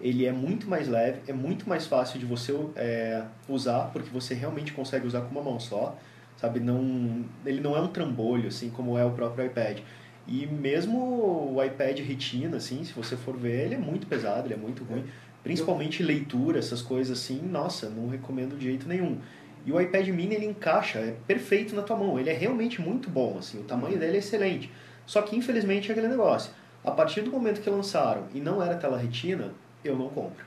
[0.02, 4.34] Ele é muito mais leve, é muito mais fácil de você é, usar, porque você
[4.34, 5.98] realmente consegue usar com uma mão só,
[6.38, 6.60] sabe?
[6.60, 9.80] Não, ele não é um trambolho, assim como é o próprio iPad.
[10.28, 14.54] E mesmo o iPad Retina, assim, se você for ver, ele é muito pesado, ele
[14.54, 15.04] é muito ruim.
[15.44, 19.18] Principalmente leitura, essas coisas assim, nossa, não recomendo de jeito nenhum.
[19.66, 23.10] E o iPad mini, ele encaixa, é perfeito na tua mão, ele é realmente muito
[23.10, 24.72] bom, assim, o tamanho dele é excelente.
[25.06, 26.52] Só que, infelizmente, é aquele negócio.
[26.84, 29.52] A partir do momento que lançaram e não era tela retina,
[29.84, 30.46] eu não compro.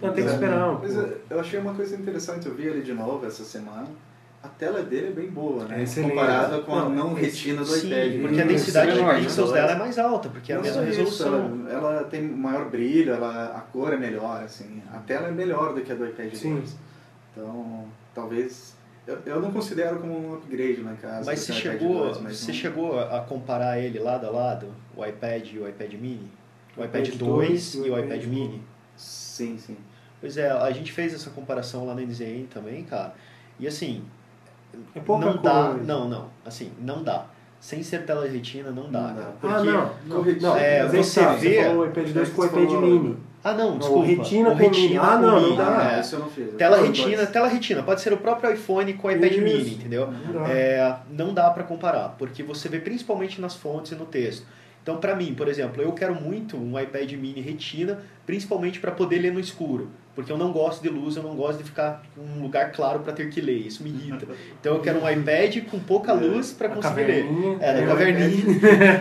[0.00, 1.08] Não, tem que esperar um Mas pouco.
[1.08, 3.86] eu, eu achei uma coisa interessante, eu vi ele de novo essa semana.
[4.40, 5.82] A tela dele é bem boa, né?
[5.82, 6.00] É.
[6.02, 8.20] Comparada com a Não, não retina do Sim, iPad.
[8.22, 9.20] porque a densidade de menor, né?
[9.22, 11.66] pixels dela é mais alta, porque é a mesma isso, resolução.
[11.68, 14.80] ela, ela tem maior brilho, ela, a cor é melhor, assim.
[14.94, 16.54] A tela é melhor do que a do iPad Sim.
[16.60, 16.76] 2.
[17.32, 18.76] Então, talvez...
[19.08, 21.24] Eu, eu não considero como um upgrade em casa.
[21.26, 25.04] Mas você chegou, 2, mas você não- chegou a comparar ele lado a lado, o
[25.04, 26.30] iPad e o iPad mini?
[26.78, 28.62] O iPad iPad 2 2 e o iPad mini?
[28.96, 29.76] Sim, sim.
[30.20, 33.14] Pois é, a gente fez essa comparação lá na NZN também, cara.
[33.58, 34.02] E assim,
[34.94, 35.84] É pouca não dá, coisa.
[35.84, 37.26] não, não, assim, não dá.
[37.60, 39.00] Sem ser tela retina, não dá.
[39.00, 39.28] Não cara.
[39.28, 39.90] Ah, Porque- não.
[40.06, 43.16] não, não é, você tá, vê- o iPad 2 com o iPad falou- mini.
[43.42, 44.02] Ah, não, Não, desculpa.
[44.02, 44.96] o retina O com mini.
[44.98, 45.92] Ah, com não, não mini, dá.
[45.96, 46.00] é.
[46.00, 46.54] isso eu não fiz.
[46.54, 47.30] Tela Os retina, dois.
[47.30, 49.40] tela retina, pode ser o próprio iPhone com o iPad Isso.
[49.40, 50.10] mini, entendeu?
[50.10, 50.48] Não dá.
[50.50, 54.44] É, não dá pra comparar, porque você vê principalmente nas fontes e no texto.
[54.82, 59.18] Então, pra mim, por exemplo, eu quero muito um iPad mini retina, principalmente pra poder
[59.18, 62.20] ler no escuro, porque eu não gosto de luz, eu não gosto de ficar em
[62.38, 64.26] um lugar claro pra ter que ler, isso me irrita.
[64.60, 67.26] Então, eu quero um iPad com pouca luz pra A conseguir ler.
[67.60, 68.44] É, da É, caverninha.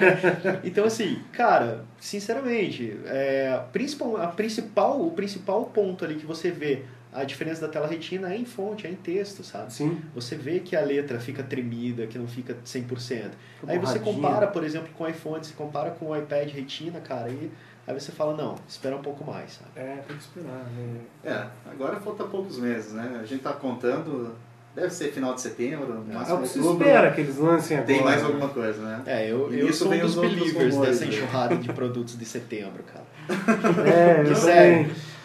[0.63, 6.81] então, assim, cara, sinceramente, é, principal, a principal, o principal ponto ali que você vê
[7.17, 9.73] a diferença da tela retina é em fonte, é em texto, sabe?
[9.73, 9.99] Sim.
[10.13, 12.87] Você vê que a letra fica tremida, que não fica 100%.
[12.87, 13.31] Fica
[13.65, 17.29] Aí você compara, por exemplo, com o iPhone, você compara com o iPad retina, cara,
[17.29, 17.51] e
[17.87, 19.71] aí você fala, não, espera um pouco mais, sabe?
[19.75, 20.99] É, tem que esperar, né?
[21.23, 23.19] É, agora falta poucos meses, né?
[23.19, 24.35] A gente tá contando,
[24.75, 27.77] deve ser final de setembro, no É máximo o que se espera que eles lancem
[27.77, 27.93] agora.
[27.95, 29.01] Tem mais alguma coisa, né?
[29.07, 31.11] É, eu, E eu sou um vem dos believers dessa né?
[31.11, 33.07] enxurrada de produtos de setembro, cara.
[33.89, 34.83] É, eu Sério.
[34.83, 35.16] também.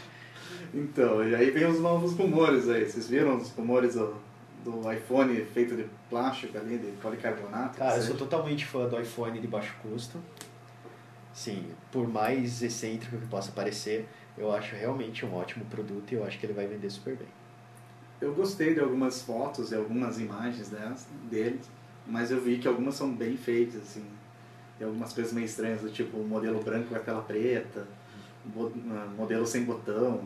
[0.75, 2.89] Então, e aí vem os novos rumores aí.
[2.89, 4.15] Vocês viram os rumores do,
[4.65, 7.79] do iPhone feito de plástico ali, de policarbonato?
[7.79, 10.19] Cara, eu sou totalmente fã do iPhone de baixo custo.
[11.35, 14.07] Sim, por mais excêntrico que possa parecer,
[14.37, 17.29] eu acho realmente um ótimo produto e eu acho que ele vai vender super bem.
[18.21, 21.69] Eu gostei de algumas fotos e algumas imagens delas, deles,
[22.07, 24.05] mas eu vi que algumas são bem fakes, assim.
[24.79, 27.87] Tem algumas coisas meio estranhas, do tipo modelo branco com a tela preta,
[28.57, 30.23] ah, modelo sem botão.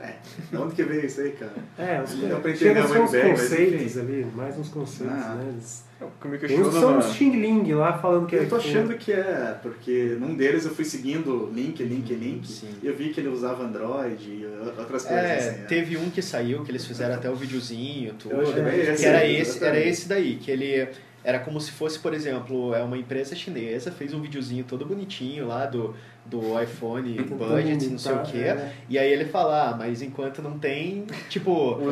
[0.00, 0.14] É,
[0.50, 1.52] de onde que veio isso aí, cara?
[1.78, 5.34] É, os, Não deu pra entender muito bem, conceitos ali, mais uns conceitos, Ah.
[5.34, 5.48] né?
[5.52, 8.96] Eles- É, que questiona são uns Xing Ling lá falando que Eu tô que- achando
[8.98, 12.70] que é, porque num deles eu fui seguindo link, link, link, Sim.
[12.82, 14.44] e eu vi que ele usava Android e
[14.76, 15.58] outras coisas É, assim.
[15.60, 15.66] né?
[15.68, 18.34] teve um que saiu, que eles fizeram até o videozinho, tudo.
[18.34, 20.88] Eu achei bem que era esse, era esse daí, que ele
[21.24, 25.46] era como se fosse, por exemplo, é uma empresa chinesa, fez um videozinho todo bonitinho
[25.46, 25.94] lá do,
[26.26, 28.38] do iPhone budget, não sei o quê.
[28.38, 28.72] é.
[28.88, 31.90] E aí ele fala, ah, mas enquanto não tem, tipo, o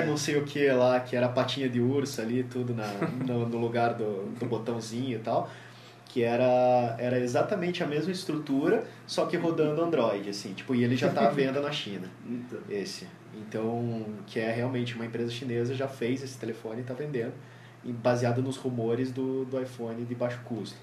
[0.00, 0.06] né?
[0.06, 2.86] não sei o que lá, que era a patinha de urso ali, tudo na,
[3.26, 5.50] no, no lugar do, do botãozinho e tal.
[6.06, 10.96] Que era, era exatamente a mesma estrutura, só que rodando Android, assim, tipo, e ele
[10.96, 13.06] já tá à venda na China, Então, esse.
[13.32, 17.32] Então, que é realmente uma empresa chinesa, já fez esse telefone e tá vendendo,
[17.84, 20.76] baseado nos rumores do, do iPhone de baixo custo.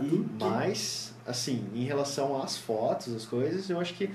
[0.00, 4.10] E, mas, assim, em relação às fotos, as coisas, eu acho que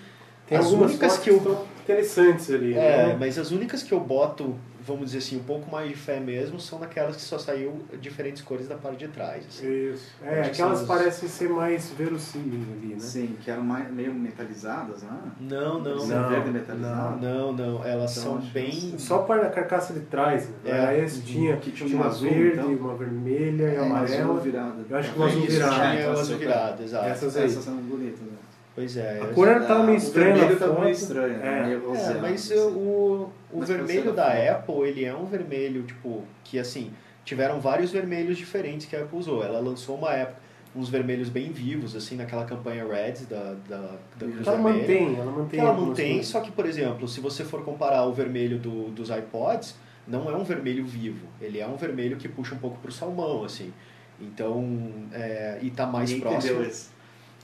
[0.48, 3.18] Tem as únicas que eu interessantes ali, é, né?
[3.20, 6.60] mas as únicas que eu boto, vamos dizer assim, um pouco mais de fé mesmo,
[6.60, 9.44] são naquelas que só saiu diferentes cores da parte de trás.
[9.48, 9.68] assim.
[9.92, 10.12] Isso.
[10.24, 13.00] É, Acho que aquelas os- parecem ser mais verossímeis ali, né?
[13.00, 15.10] sim, que eram mais, meio metalizadas, né?
[15.40, 16.10] Não, não, Sim.
[16.14, 17.20] não, verde metalizado.
[17.26, 18.96] não, não, elas Então, são bem...
[18.98, 20.56] Só para a carcaça de trás, né?
[20.66, 20.86] É.
[20.86, 22.74] Aí esse tinha, Que tinha tinha um uma azul, verde, então.
[22.74, 24.40] uma vermelha e É, azul amarela.
[24.40, 24.86] virado.
[24.90, 25.74] Eu acho que o azul Isso, virado.
[25.98, 27.06] tinha o azul virado, exato.
[27.08, 27.36] Essas.
[27.36, 28.28] Essas são bonitas, né?
[28.76, 29.22] Pois é.
[29.22, 30.84] A cor era- tava meio o estranha vermelho na tava foto.
[30.84, 31.60] meio estranho, né?
[31.62, 31.66] É.
[31.68, 32.60] meio É, mas assim.
[32.60, 36.92] o, o Mas vermelho da Apple, ele é um vermelho, tipo, que assim,
[37.24, 39.44] tiveram vários vermelhos diferentes que a Apple usou.
[39.44, 43.78] Ela lançou uma época uns vermelhos bem vivos, assim, naquela campanha Red da, da,
[44.18, 44.80] da Cruz Ela Vermelha.
[44.82, 45.60] mantém, ela mantém.
[45.60, 49.76] ela mantém, só que, por exemplo, se você for comparar o vermelho do, dos iPods,
[50.06, 51.26] não é um vermelho vivo.
[51.40, 53.74] Ele é um vermelho que puxa um pouco pro salmão, assim.
[54.20, 56.54] Então, é, e tá mais Ninguém próximo.
[56.56, 56.94] entendeu isso.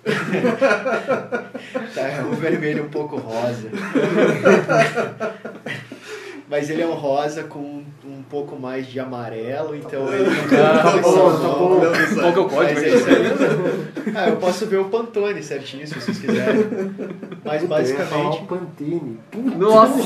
[1.93, 3.69] Tá, é um vermelho um pouco rosa.
[6.51, 7.85] Mas ele é um rosa com
[8.31, 11.81] pouco mais de amarelo, então ele não tá tá bom, tá bom.
[11.83, 12.73] É?
[12.73, 14.13] Mas é isso aí.
[14.15, 16.65] Ah, eu posso ver o Pantone certinho, se vocês quiserem.
[17.43, 18.39] Mas basicamente...
[18.39, 19.19] o Pantene.
[19.57, 19.97] Nossa!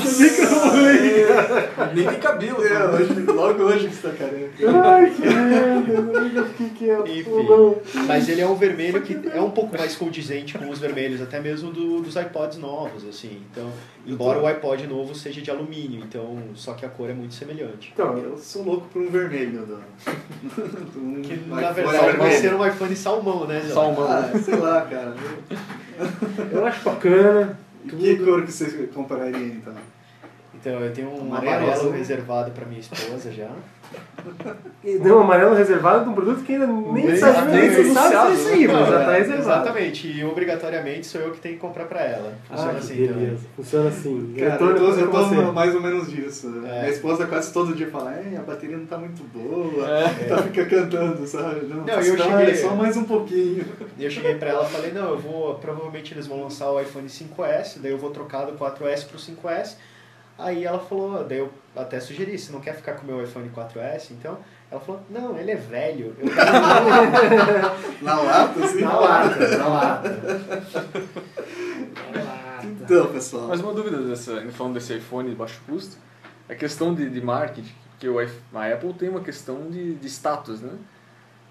[1.94, 2.66] Nem tem cabelo.
[2.66, 4.50] É, hoje, logo hoje que você tá careca.
[4.84, 6.98] Ai, que merda, eu não lembro o que que é.
[7.00, 8.04] Enfim.
[8.06, 11.40] Mas ele é um vermelho que é um pouco mais condizente com os vermelhos, até
[11.40, 13.40] mesmo do- dos iPods novos, assim.
[13.52, 13.70] Então,
[14.06, 17.92] embora o iPod novo seja de alumínio, então só que a cor é muito semelhante.
[17.92, 19.66] Então, Eu sou louco por um vermelho.
[19.66, 19.80] Do,
[20.98, 23.60] um Que na verdade vai ser um iPhone salmão, né?
[23.62, 24.06] Salmão.
[24.08, 25.14] Ah, sei lá, cara.
[26.52, 27.58] eu acho bacana.
[27.88, 29.74] Que cor que você compraria, então?
[30.54, 33.50] Então, eu tenho um Amarelo, amarelo reservado para minha esposa já.
[35.02, 38.08] Deu um amarelo reservado de um produto que ainda nem, Nem sabe, nem se sabe
[38.10, 39.40] se é isso aí, mas já tá É, reservado.
[39.42, 42.32] Exatamente, e obrigatoriamente sou eu que tenho que comprar para ela.
[42.48, 43.14] Funciona Ah, assim beleza.
[43.14, 43.38] também.
[43.56, 44.34] Funciona assim.
[44.38, 45.34] Cara, eu tô, eu tô, eu tô você.
[45.52, 46.48] mais ou menos disso.
[46.66, 46.80] É.
[46.80, 50.08] Minha esposa quase todo dia fala, é, a bateria não tá muito boa, É.
[50.28, 51.66] tá, fica cantando, sabe?
[51.66, 53.64] Não, Não, eu cara, cheguei- é só mais um pouquinho.
[53.98, 56.80] E eu cheguei pra ela e falei, não, eu vou, provavelmente eles vão lançar o
[56.80, 59.74] iPhone 5S, daí eu vou trocar do 4S pro 5S.
[60.38, 63.48] Aí ela falou, daí eu até sugeri, você não quer ficar com o meu iPhone
[63.48, 64.38] 4S, então?
[64.70, 66.52] Ela falou, não, ele é velho, eu quero
[68.02, 68.80] Na lata, assim.
[68.82, 70.08] Na lata, na lata.
[72.12, 72.66] Na lata.
[72.66, 73.48] Então, pessoal.
[73.48, 75.96] Mas uma dúvida dessa, falando desse iPhone de baixo custo,
[76.48, 80.06] é a questão de, de marketing, porque o, a Apple tem uma questão de, de
[80.06, 80.72] status, né?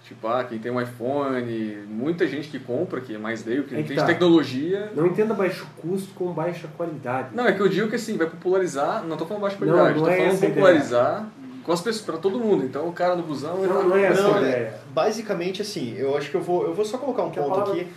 [0.08, 3.74] Tipo, ah, quem tem um iPhone, muita gente que compra, que é mais veio, que
[3.74, 4.06] É não que tem tá.
[4.06, 4.92] tecnologia.
[4.96, 7.30] Não entenda baixo custo com baixa qualidade.
[7.34, 9.98] Não, é que eu digo que assim, vai popularizar, não tô falando baixa Não, qualidade,
[9.98, 11.28] não tô é falando popularizar
[11.64, 12.64] com as pessoas, pra todo mundo.
[12.64, 14.74] Então o cara no busão, Não, vai- não é essa Não, ideia.
[14.94, 17.74] Basicamente, assim, eu acho que eu vou, eu vou só colocar um Que ponto palavra-
[17.74, 17.88] aqui,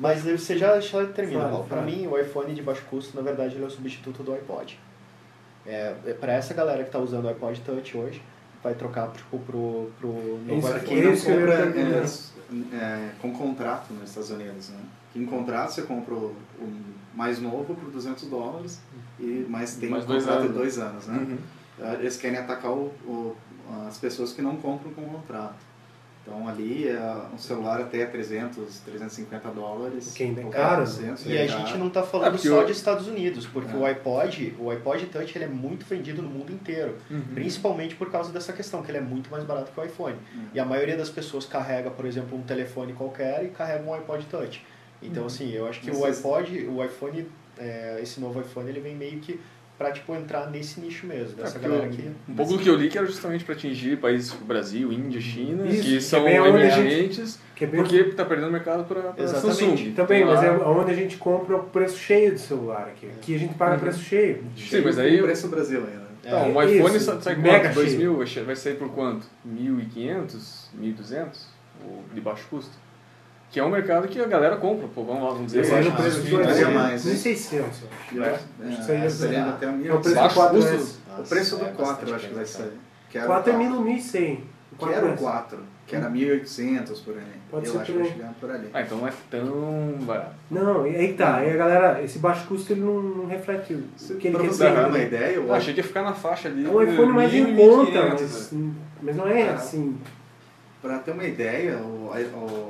[0.00, 1.48] mas você já, já termina.
[1.68, 1.92] Pra fale.
[1.94, 4.76] mim, o iPhone de baixo custo, na verdade, ele é o substituto do iPod.
[5.64, 8.20] É, é para essa galera que está usando o iPod Touch hoje,
[8.64, 10.08] vai trocar tipo, pro, pro
[10.44, 11.02] novo Isso quem iPhone.
[11.02, 11.54] não ia compra
[12.72, 14.78] é, é, com contrato nos Estados Unidos, né?
[15.12, 16.72] Que em contrato você compra o, o
[17.14, 18.80] mais novo por 200 dólares
[19.20, 20.58] e mais tem Mais um dois contrato de anos.
[20.58, 21.18] dois anos, né?
[21.18, 21.94] Uhum.
[22.00, 23.36] Eles querem atacar o, o-
[23.88, 25.56] as pessoas que não compram com contrato.
[26.26, 30.10] Então ali é um celular até 300, 350 dólares.
[30.10, 31.66] O que ainda é caro, 400, E é a caro.
[31.66, 33.76] gente não está É, falando porque só eu- de Estados Unidos, porque É.
[33.78, 37.20] o iPod, o iPod Touch ele é muito vendido no mundo inteiro, Uhum.
[37.34, 40.16] principalmente por causa dessa questão que ele é muito mais barato que o iPhone.
[40.34, 40.44] Uhum.
[40.54, 44.24] E a maioria das pessoas carrega, por exemplo, um telefone qualquer e carrega um iPod
[44.26, 44.64] Touch.
[45.02, 47.26] Então, assim, eu acho que o Vocês- iPod, o iPhone,
[47.58, 49.38] é, esse novo iPhone, ele vem meio que
[49.76, 52.08] pra, tipo, entrar nesse nicho mesmo, dessa É, galera que...
[52.28, 55.20] Um pouco do que eu li que era justamente para atingir países como Brasil, Índia,
[55.20, 59.12] China, Isso, que que é são gente- emergentes, é bem porque tá perdendo mercado para
[59.16, 59.58] Exatamente.
[59.60, 59.92] Samsung.
[59.94, 63.06] Também, Então, mas é onde a gente compra o preço cheio do celular aqui.
[63.06, 63.80] Aqui a gente paga Uhum.
[63.80, 64.44] preço cheio.
[64.56, 65.20] Sim, mas aí...
[65.20, 66.04] o preço Brasil ainda.
[66.26, 67.74] Então, É, um iPhone isso, sai quanto?
[67.74, 67.98] 2 cheio.
[67.98, 68.44] mil?
[68.46, 69.26] Vai sair por quanto?
[69.46, 70.68] 1.500?
[70.80, 71.46] 1.200?
[71.84, 72.72] Ou de baixo custo?
[73.54, 75.60] Que é um mercado que a galera compra, pô, vamos lá, vamos dizer.
[75.60, 77.14] Eu Eu acho acho que que isso isso vai daria ser mais, hein?
[77.14, 77.62] 1.600.
[78.16, 78.44] eu acho.
[78.60, 80.02] É, seria seria É o 1.800.
[80.02, 80.50] preço do Baixo 4S.
[80.76, 80.98] custo?
[81.20, 82.72] O preço do é 4 eu acho que vai sair.
[83.10, 84.38] Que era 4 é o 1.100.
[84.76, 87.22] Que era o 4, que era 1.800 por aí.
[87.48, 88.68] Pode eu ser acho por que vai chegar por ali.
[88.74, 90.34] Ah, então não é tão barato.
[90.50, 91.36] Não, e aí tá.
[91.36, 93.84] Aí a galera, esse baixo custo ele não, não reflete o
[94.16, 94.68] que ele pra quer dizer.
[94.88, 96.66] uma ideia, eu achei que ia ficar na faixa ali.
[96.66, 98.70] É um iPhone mais em 1.000, conta, 1.500, mas, né?
[99.00, 99.48] mas não é É.
[99.50, 99.96] assim.
[100.84, 102.10] Pra ter uma ideia, o,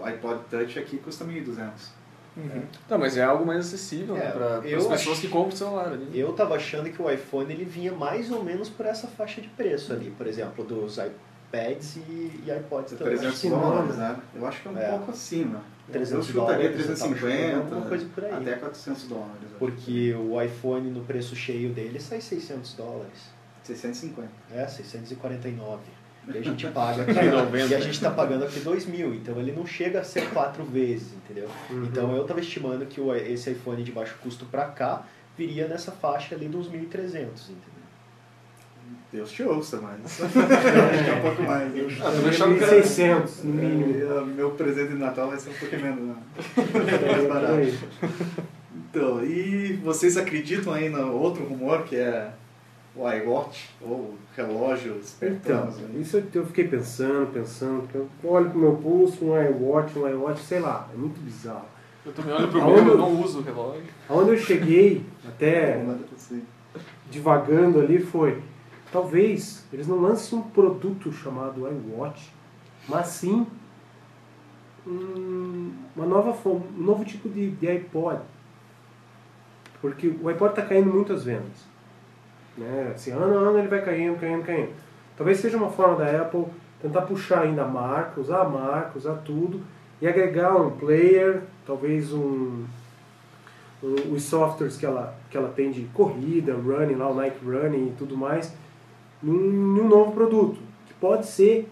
[0.05, 1.69] iPod Touch aqui custa 1.200.
[2.37, 2.63] Uhum.
[2.89, 5.57] Não, mas é algo mais acessível né, É, para eu as pessoas que compram o
[5.57, 6.17] celular ali.
[6.17, 9.49] Eu tava achando que o iPhone ele vinha mais ou menos por essa faixa de
[9.49, 12.01] preço ali, por exemplo, dos iPads e,
[12.47, 13.17] e iPods também.
[13.17, 13.97] 300 que dólares, não.
[13.97, 14.17] né?
[14.37, 14.89] Eu acho que é um É.
[14.91, 15.61] pouco acima.
[15.91, 18.33] 300 eu chutaria dólares, eu tava 350, chutando alguma coisa por aí.
[18.33, 19.49] até 400 dólares.
[19.59, 23.35] Porque o iPhone no preço cheio dele sai 600 dólares.
[23.65, 24.29] 650.
[24.53, 25.81] É, 649.
[26.33, 27.67] E a gente paga aqui, 90.
[27.67, 30.65] e a gente tá pagando aqui 2 mil, então ele não chega a ser quatro
[30.65, 31.49] vezes, entendeu?
[31.71, 31.85] Uhum.
[31.85, 35.03] Então eu tava estimando que o- esse iPhone de baixo custo pra cá
[35.37, 36.71] viria nessa faixa ali dos 1.300,
[37.13, 37.75] entendeu?
[39.13, 40.21] Deus te ouça, mas.
[40.23, 41.73] Acho que é um pouco mais.
[41.73, 41.87] né?
[42.01, 43.95] Ah, tu achava que era- 1.600 no mínimo.
[44.21, 46.17] É, Meu presente de Natal vai ser um pouquinho menos, né?
[46.57, 48.35] É, mais barato.
[48.91, 52.31] Então, e vocês acreditam aí no outro rumor que é
[52.97, 55.65] o iWatch, ou relógio Então, espertão?
[55.67, 56.01] né?
[56.01, 60.61] isso eu fiquei pensando, pensando, eu olho pro meu pulso, um iWatch, um iWatch, sei
[60.61, 61.65] lá, é muito bizarro.
[62.07, 63.83] Eu também olho pro meu, eu- eu não uso o relógio.
[64.09, 65.83] Aonde eu cheguei, até
[67.11, 68.41] divagando ali, foi,
[68.93, 72.31] talvez eles não lancem um produto chamado iWatch,
[72.89, 73.47] mas sim
[74.87, 78.21] um, uma nova forma, um novo tipo de, de iPod.
[79.81, 81.74] Porque o iPod está caindo muito as vendas.
[82.57, 82.93] Né?
[82.95, 84.71] Assim, ano a ano ele vai caindo, caindo, caindo.
[85.17, 86.47] Talvez seja uma forma da Apple
[86.81, 89.61] tentar puxar ainda a marca, usar a marca, usar tudo
[90.01, 92.65] e agregar um player, talvez um,
[93.83, 97.89] um- os softwares que ela, que ela tem de corrida, running, lá o Nike Running
[97.89, 98.55] e tudo mais,
[99.23, 101.69] num, num novo produto, que pode ser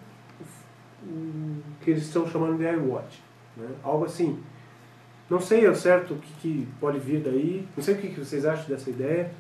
[1.05, 3.21] o, que eles estão chamando de iWatch.
[3.57, 3.67] Né?
[3.83, 4.39] Algo assim.
[5.29, 8.21] Não sei ao certo o que, que pode vir daí, não sei o que, que
[8.21, 9.31] vocês acham dessa ideia,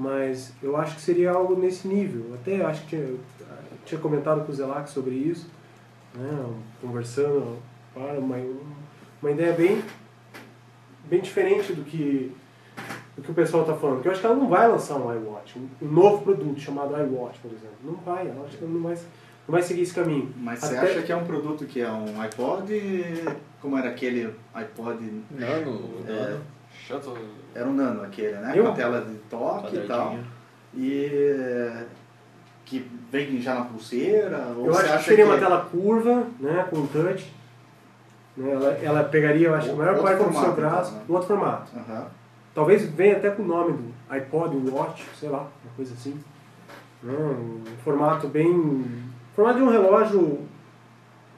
[0.00, 2.32] mas eu acho que seria algo nesse nível.
[2.34, 3.20] Até acho que tinha, eu
[3.84, 5.46] tinha comentado com o Zelac sobre isso,
[6.14, 6.46] né?
[6.80, 7.58] conversando,
[7.92, 8.36] para uma,
[9.20, 9.82] uma ideia bem,
[11.04, 12.32] bem diferente do que,
[13.14, 13.96] do que o pessoal está falando.
[13.96, 16.94] Porque eu acho que ela não vai lançar um iWatch, um, um novo produto chamado
[16.96, 17.76] iWatch, por exemplo.
[17.84, 20.32] Não vai, eu acho que ela não vai, não vai seguir esse caminho.
[20.38, 22.72] Mas você Até- acha que é um produto que é um iPod,
[23.60, 26.10] como era aquele iPod, Nano, É.
[26.12, 26.40] nano.
[27.54, 28.52] Era um nano aquele, né?
[28.54, 30.16] Eu- Com a tela de toque e tal.
[30.74, 31.72] E
[32.64, 34.52] que vem já na pulseira?
[34.56, 37.32] Ou Eu acho que seria uma tela curva, né, com touch.
[38.36, 41.04] Né, ela, ela pegaria, eu acho, a maior parte do seu formato, braço, então, né?
[41.08, 41.72] um outro formato.
[41.76, 42.06] Aham.
[42.54, 46.20] Talvez venha até com o nome do iPod Watch, sei lá, uma coisa assim.
[47.02, 48.84] Né, Um formato bem.
[49.34, 50.40] formato de um relógio,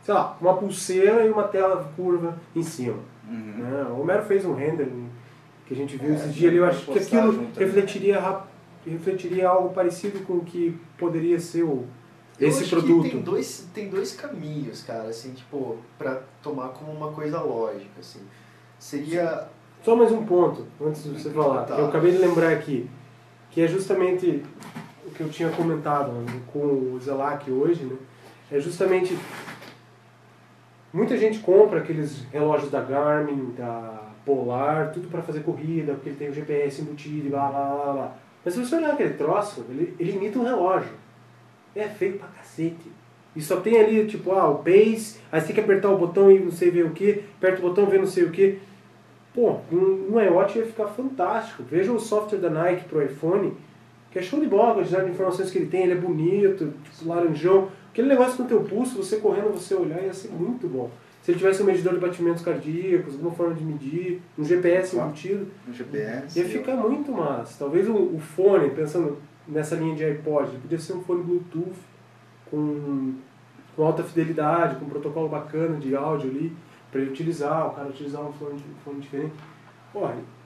[0.03, 2.99] sei lá, uma pulseira e uma tela curva em cima.
[3.29, 3.55] Uhum.
[3.57, 3.87] né.
[3.91, 4.87] O Homero fez um render
[5.67, 8.41] que a gente viu É, esses dias ali, eu acho que aquilo refletiria,
[8.87, 11.85] refletiria algo parecido com o que poderia ser o,
[12.39, 13.05] Eu esse acho produto.
[13.05, 18.01] Que tem dois, tem dois caminhos, cara, assim, tipo, pra tomar como uma coisa lógica,
[18.01, 18.21] assim.
[18.79, 19.49] Seria.
[19.85, 21.77] Só mais um ponto, antes de você falar, Tá.
[21.77, 22.89] eu acabei de lembrar aqui,
[23.51, 24.43] que é justamente
[25.05, 27.97] o que eu tinha comentado né, com o Zelac hoje, né?
[28.51, 29.17] É justamente.
[30.93, 36.17] Muita gente compra aqueles relógios da Garmin, da Polar, tudo para fazer corrida, porque ele
[36.17, 38.15] tem o GPS embutido e blá blá blá blá.
[38.45, 40.93] Mas se você olhar aquele troço, ele, ele imita um relógio.
[41.75, 42.91] É feio pra cacete.
[43.35, 46.31] E só tem ali, tipo, ah, o pace, aí você tem que apertar o botão
[46.31, 48.59] e não sei ver o que, aperta o botão e vê não sei o que.
[49.35, 51.63] Pô, um, um iWatch ia ficar fantástico.
[51.63, 53.57] Veja o software da Nike pro iPhone,
[54.11, 56.75] que é show de bola, a quantidade de informações que ele tem, ele é bonito,
[56.85, 57.69] tipo, laranjão.
[57.91, 60.91] Aquele negócio no teu pulso, você correndo, você olhar, ia ser muito bom.
[61.23, 65.09] Se ele tivesse um medidor de batimentos cardíacos, alguma forma de medir, um GPS Claro.
[65.09, 66.39] embutido, No GPS.
[66.39, 67.55] ia ficar muito massa.
[67.59, 71.77] Talvez o, o fone, pensando nessa linha de iPod, podia ser um fone Bluetooth
[72.51, 73.15] com,
[73.77, 76.53] com alta fidelidade, com um protocolo bacana de áudio ali,
[76.91, 79.33] para ele utilizar, o cara utilizar um fone, um fone diferente.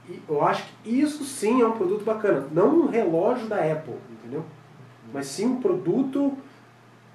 [0.09, 2.47] E eu acho que isso sim é um produto bacana.
[2.53, 4.45] Não um relógio da Apple, entendeu?
[5.13, 6.37] Mas sim um produto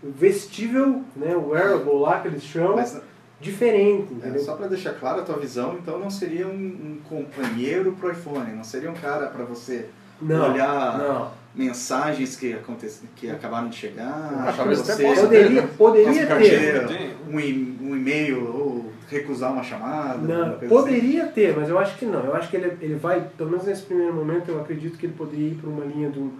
[0.03, 2.99] vestível, né, wearable lá que eles chamam, Mas
[3.41, 7.91] diferente, é, só para deixar claro a tua visão, então não seria um, um companheiro
[7.93, 9.87] pro iPhone, não seria um cara para você
[10.21, 11.31] não, olhar não.
[11.55, 16.87] mensagens que, acontece, que acabaram de chegar, Ah, pra talvez você Poderia, poderia ter.
[16.87, 17.11] Tem.
[17.27, 20.19] um, um e-mail ou recusar uma chamada.
[20.19, 20.67] Não, coisa assim.
[20.67, 22.23] poderia ter, mas eu acho que não.
[22.23, 25.13] Eu acho que ele, ele vai, pelo menos nesse primeiro momento, eu acredito que ele
[25.13, 26.31] poderia ir para uma linha de um,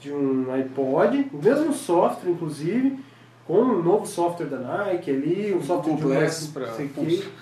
[0.00, 2.98] de um iPod, o mesmo software, inclusive,
[3.48, 5.96] com um novo software da Nike ali, um software
[6.52, 7.32] pra não sei o pulso.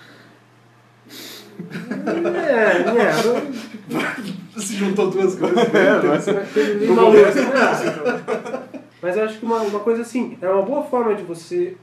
[2.33, 5.57] É, é, Se juntou duas coisas.
[5.67, 7.31] uma coisa meio maluca.
[7.41, 8.63] Não.
[9.01, 11.75] Mas eu acho que uma, uma coisa assim, é uma boa forma de você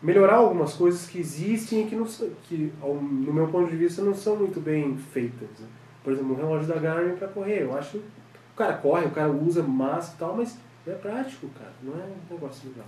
[0.00, 2.06] melhorar algumas coisas que existem e que, não
[2.44, 5.48] que no meu ponto de vista, não são muito bem feitas.
[5.58, 5.66] né?
[6.04, 7.62] Por exemplo, um relógio da Garmin para correr.
[7.62, 10.56] Eu acho o cara corre, o cara usa massa e tal, mas
[10.92, 11.72] é prático, cara.
[11.82, 12.86] Não é um negócio legal.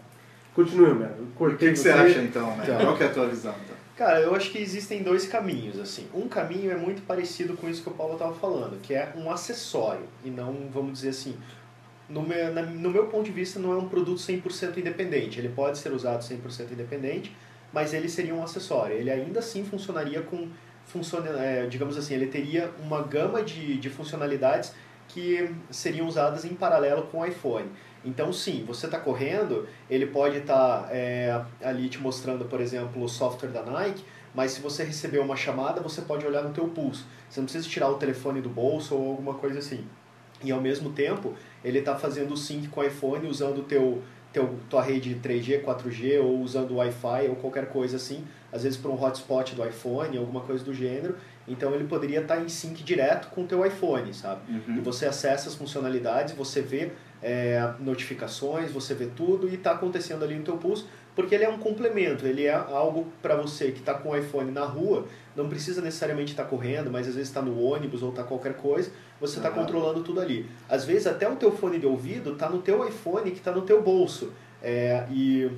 [0.54, 1.14] Continue, Mero.
[1.38, 2.64] Eu O que, que você acha então, né?
[2.80, 3.54] Qual que é a tua visão?
[3.64, 3.76] Então?
[3.96, 6.06] Cara, eu acho que existem dois caminhos, assim.
[6.14, 9.30] Um caminho é muito parecido com isso que o Paulo estava falando, que é um
[9.30, 11.36] acessório, e não, vamos dizer assim,
[12.08, 15.38] no meu, na- no meu ponto de vista, não é um produto 100% independente.
[15.38, 17.36] Ele pode ser usado 100% independente,
[17.72, 18.96] mas ele seria um acessório.
[18.96, 20.48] Ele ainda assim funcionaria com,
[20.86, 24.72] funciona, é, digamos assim, ele teria uma gama de, de funcionalidades
[25.08, 27.66] que seriam usadas em paralelo com o iPhone.
[28.04, 33.02] Então, sim, você está correndo, ele pode estar tá, é, ali te mostrando, por exemplo,
[33.02, 36.68] o software da Nike, mas se você receber uma chamada, você pode olhar no teu
[36.68, 37.06] pulso.
[37.28, 39.84] Você não precisa tirar o telefone do bolso ou alguma coisa assim.
[40.42, 41.34] E ao mesmo tempo,
[41.64, 45.64] ele está fazendo o sync com o iPhone usando o teu, teu, tua rede 3G,
[45.64, 49.66] 4G ou usando o Wi-Fi ou qualquer coisa assim, às vezes para um hotspot do
[49.66, 51.16] iPhone, alguma coisa do gênero.
[51.46, 54.40] Então ele poderia estar tá em sync direto com o teu iPhone, sabe?
[54.52, 54.76] Uhum.
[54.76, 56.92] E você acessa as funcionalidades, você vê
[57.22, 61.48] é, notificações, você vê tudo e está acontecendo ali no teu pulso, porque ele é
[61.48, 65.48] um complemento, ele é algo para você que está com o iPhone na rua, não
[65.48, 68.92] precisa necessariamente estar tá correndo, mas às vezes está no ônibus ou está qualquer coisa,
[69.20, 69.56] você está uhum.
[69.56, 70.48] controlando tudo ali.
[70.68, 73.62] Às vezes até o teu fone de ouvido está no teu iPhone que está no
[73.62, 74.32] teu bolso.
[74.62, 75.50] É, e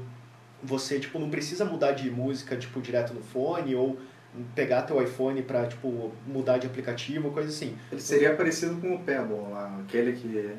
[0.63, 3.99] você tipo não precisa mudar de música tipo direto no fone ou
[4.55, 7.77] pegar teu iPhone para tipo mudar de aplicativo, coisa assim.
[7.91, 10.55] Ele seria parecido com o Pebble lá, aquele que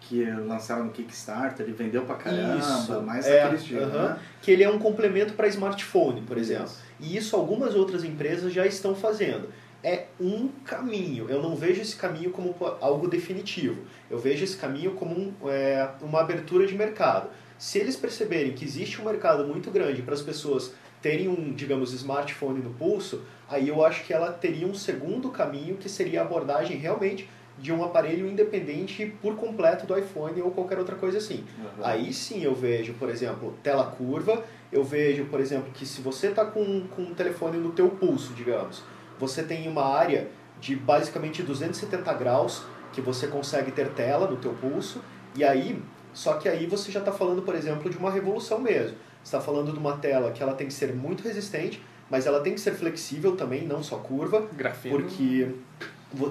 [0.00, 4.08] que lançaram no Kickstarter, ele vendeu pra caramba, isso, mais é, aquele estilo, uh -huh,
[4.08, 4.18] né?
[4.40, 6.64] Que ele é um complemento para smartphone, por exemplo.
[6.64, 6.82] Isso.
[6.98, 9.48] E isso algumas outras empresas já estão fazendo.
[9.82, 11.28] É um caminho.
[11.30, 13.82] Eu não vejo esse caminho como algo definitivo.
[14.10, 17.30] Eu vejo esse caminho como um, é, uma abertura de mercado.
[17.58, 21.92] Se eles perceberem que existe um mercado muito grande para as pessoas terem um, digamos,
[21.92, 26.24] smartphone no pulso, aí eu acho que ela teria um segundo caminho que seria a
[26.24, 27.28] abordagem realmente
[27.60, 31.44] de um aparelho independente por completo do iPhone ou qualquer outra coisa assim.
[31.58, 31.84] Uhum.
[31.84, 34.42] Aí sim eu vejo, por exemplo, tela curva,
[34.72, 38.32] eu vejo, por exemplo, que se você está com, com um telefone no teu pulso,
[38.32, 38.82] digamos,
[39.18, 44.52] você tem uma área de basicamente 270 graus que você consegue ter tela no teu
[44.54, 45.02] pulso,
[45.34, 45.80] e aí,
[46.12, 48.96] só que aí você já está falando, por exemplo, de uma revolução mesmo.
[49.22, 52.40] Você está falando de uma tela que ela tem que ser muito resistente, mas ela
[52.40, 54.98] tem que ser flexível também, não só curva, Grafino.
[54.98, 55.48] porque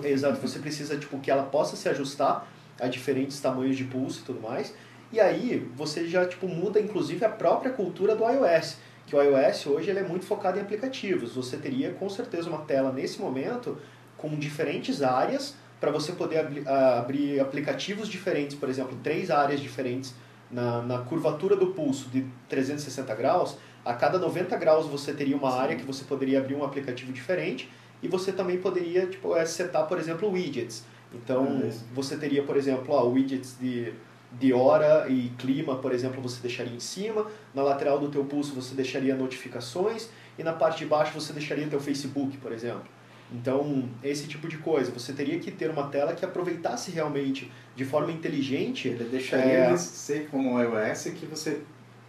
[0.03, 2.47] Exato, você precisa tipo, que ela possa se ajustar
[2.79, 4.73] a diferentes tamanhos de pulso e tudo mais.
[5.11, 8.77] E aí você já tipo, muda inclusive a própria cultura do iOS.
[9.05, 11.33] Que o iOS hoje ele é muito focado em aplicativos.
[11.33, 13.77] Você teria com certeza uma tela nesse momento
[14.17, 20.13] com diferentes áreas para você poder abri abrir aplicativos diferentes, por exemplo, três áreas diferentes
[20.51, 23.57] na, na curvatura do pulso de 360 graus.
[23.83, 25.57] A cada 90 graus você teria uma Sim.
[25.57, 27.69] área que você poderia abrir um aplicativo diferente
[28.01, 30.83] e você também poderia tipo, é, setar, por exemplo, widgets.
[31.13, 33.93] Então, é você teria, por exemplo, ó, widgets de,
[34.31, 37.27] de hora e clima, por exemplo, você deixaria em cima.
[37.53, 40.09] Na lateral do teu pulso você deixaria notificações.
[40.37, 42.85] E na parte de baixo você deixaria teu Facebook, por exemplo.
[43.31, 44.91] Então, esse tipo de coisa.
[44.91, 48.87] Você teria que ter uma tela que aproveitasse realmente de forma inteligente.
[48.87, 49.77] Ele deixaria é...
[49.77, 51.61] ser como o iOS que você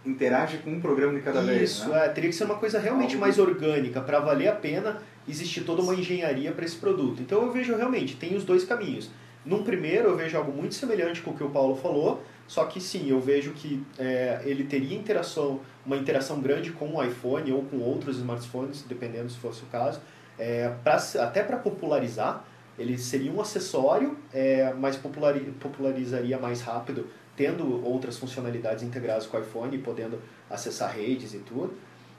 [0.05, 1.71] interage com um programa de cada Isso, vez.
[1.71, 2.05] Isso, né?
[2.05, 5.61] é, teria que ser uma coisa realmente Algo mais orgânica para valer a pena existe
[5.61, 7.21] toda uma engenharia para esse produto.
[7.21, 9.09] Então eu vejo realmente, tem os dois caminhos.
[9.45, 12.79] Num primeiro eu vejo algo muito semelhante com o que o Paulo falou, só que
[12.79, 17.63] sim, eu vejo que é, ele teria interação, uma interação grande com o iPhone ou
[17.63, 19.99] com outros smartphones, dependendo se fosse o caso,
[20.37, 22.45] é, pra, até para popularizar,
[22.77, 27.07] ele seria um acessório, é, mas popularizaria mais rápido,
[27.41, 31.73] tendo outras funcionalidades integradas com o iPhone, podendo acessar redes e tudo.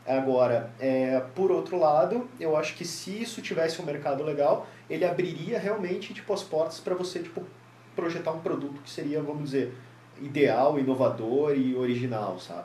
[0.04, 5.04] Agora, é, por outro lado, eu acho que se isso tivesse um mercado legal, ele
[5.04, 7.44] abriria realmente tipo, as portas para você tipo,
[7.94, 9.72] projetar um produto que seria, vamos dizer,
[10.20, 12.64] ideal, inovador e original, sabe?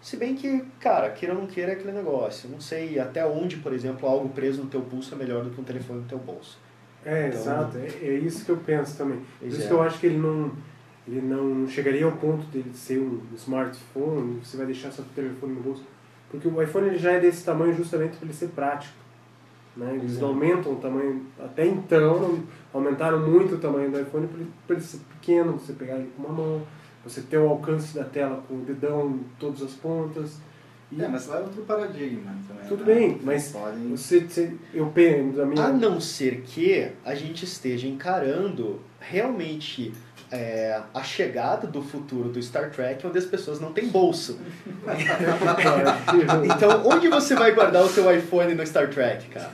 [0.00, 2.48] Se bem que, cara, queira ou não queira é aquele negócio.
[2.48, 5.60] Não sei até onde, por exemplo, algo preso no teu pulso é melhor do que
[5.60, 6.58] um telefone no teu bolso.
[7.04, 7.76] É, então, exato.
[7.76, 9.20] É, é, isso que eu penso também.
[9.38, 10.52] Por isso que eu acho que ele não,
[11.08, 15.60] ele não chegaria ao ponto de ser um smartphone, você vai deixar seu telefone no
[15.60, 15.84] bolso
[16.30, 18.94] porque o iPhone ele já é desse tamanho justamente para ele ser prático.
[19.76, 19.94] Né?
[19.94, 20.26] Eles Exato.
[20.26, 22.40] aumentam o tamanho, até então,
[22.72, 24.28] aumentaram muito o tamanho do iPhone
[24.66, 26.62] para ele ser pequeno, você pegar ele com uma mão,
[27.04, 30.38] você ter o alcance da tela com o dedão em todas as pontas.
[30.90, 31.00] E...
[31.00, 32.66] É, mas lá é outro paradigma também.
[32.66, 32.94] Tudo né?
[32.94, 33.90] bem, mas podem...
[33.90, 35.64] você, você, eu penso, a minha...
[35.64, 39.92] A não ser que a gente esteja encarando realmente
[40.30, 44.38] é, a chegada do futuro do Star Trek onde as pessoas não têm bolso.
[46.44, 49.50] então, onde você vai guardar o seu iPhone no Star Trek, cara?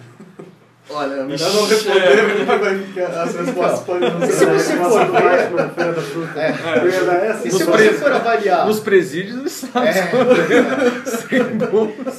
[0.90, 2.44] Olha, melhor não responder,
[2.84, 4.32] porque as respostas podem não ser.
[4.32, 5.00] Se você for
[6.36, 6.52] é, é.
[7.42, 8.66] E se você for avaliar...
[8.66, 9.74] Nos presídios, é.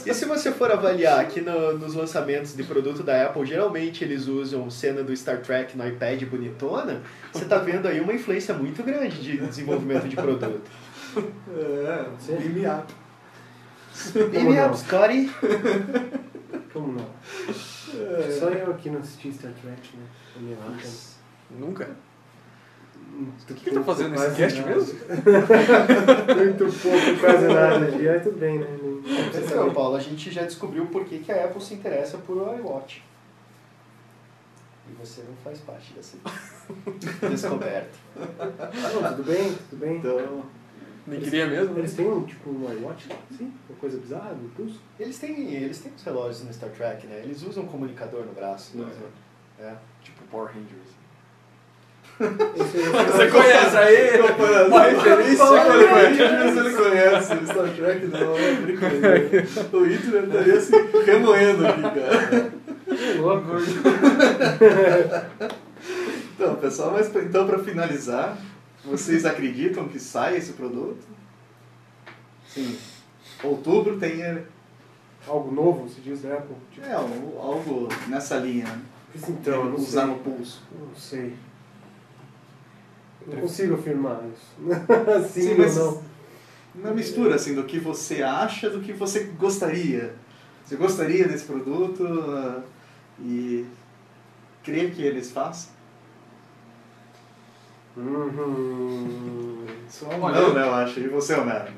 [0.09, 4.25] E se você for avaliar aqui no, nos lançamentos de produto da Apple, geralmente eles
[4.27, 8.81] usam cena do Star Trek no iPad bonitona, você está vendo aí uma influência muito
[8.81, 10.71] grande de desenvolvimento de produto.
[11.15, 12.05] É,
[14.43, 15.31] me up, Scotty.
[16.73, 17.05] Como não?
[17.47, 18.31] É.
[18.31, 20.05] Só eu aqui não assisti Star Trek, né?
[21.51, 21.89] Nunca?
[23.17, 24.75] O que ele tá fazendo nesse cast nada.
[24.75, 24.99] mesmo?
[26.35, 27.89] Muito pouco, quase nada.
[28.01, 28.67] E aí tudo bem, né?
[28.81, 29.73] Não- não Então, saber.
[29.73, 33.01] Paulo, a gente já descobriu por que, que a Apple se interessa por iWatch.
[34.89, 36.17] E você não faz parte dessa
[37.29, 37.97] descoberta.
[38.15, 39.97] Não, tudo bem, tudo bem.
[39.97, 40.43] Então,
[41.07, 41.77] Nem queria mesmo.
[41.77, 43.05] Eles têm um, tipo um iWatch,
[43.37, 43.53] sim?
[43.69, 44.81] Uma coisa bizarra no pulso?
[44.99, 47.21] Eles têm, eles têm os relógios no Star Trek, né?
[47.23, 48.75] Eles usam um comunicador no braço.
[48.75, 48.89] Não.
[49.59, 49.75] É.
[50.03, 50.95] Tipo Power Rangers.
[52.55, 52.77] Esse,
[53.11, 54.19] Você conhece aí?
[54.67, 55.45] Uma referência?
[55.45, 59.45] Mas ele conhece o Star Trek, não, é brincadeira.
[59.73, 60.75] O Hitler estaria assim,
[61.05, 62.51] remoendo aqui, cara.
[62.85, 63.45] Que louco.
[66.35, 68.37] Então, pessoal, mas então para finalizar,
[68.85, 71.05] vocês acreditam que sai esse produto?
[72.47, 72.77] Sim.
[73.43, 74.21] Outubro tem.
[75.27, 76.55] Algo novo, se diz da Apple?
[76.71, 78.65] Tipo, É, algo algo nessa linha.
[78.65, 78.81] né?
[79.27, 80.09] então, não usar sei.
[80.09, 80.63] no pulso.
[80.71, 81.35] Não sei.
[83.27, 84.53] Eu Não consigo afirmar isso.
[85.33, 86.03] Sim, Sim, mas- não.
[86.75, 90.13] Uma mistura assim do que você acha do que você gostaria.
[90.65, 92.61] Você gostaria desse produto ah,
[93.19, 93.65] e
[94.61, 95.71] crê que eles façam?
[97.97, 99.65] Uhum.
[99.87, 100.99] Só um não, né, eu acho.
[100.99, 101.71] E você, Homero?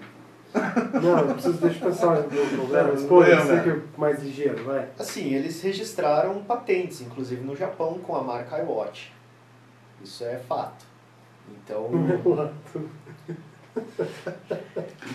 [1.01, 2.88] Não, eu preciso deixa eu pensar no meu problema.
[2.88, 3.63] Não, Escolha, não, você não.
[3.63, 4.88] que é mais ligeiro, vai.
[4.97, 9.11] Assim, eles registraram patentes, inclusive no Japão, com a marca iWatch.
[10.03, 10.86] Isso é fato.
[11.49, 11.89] Então,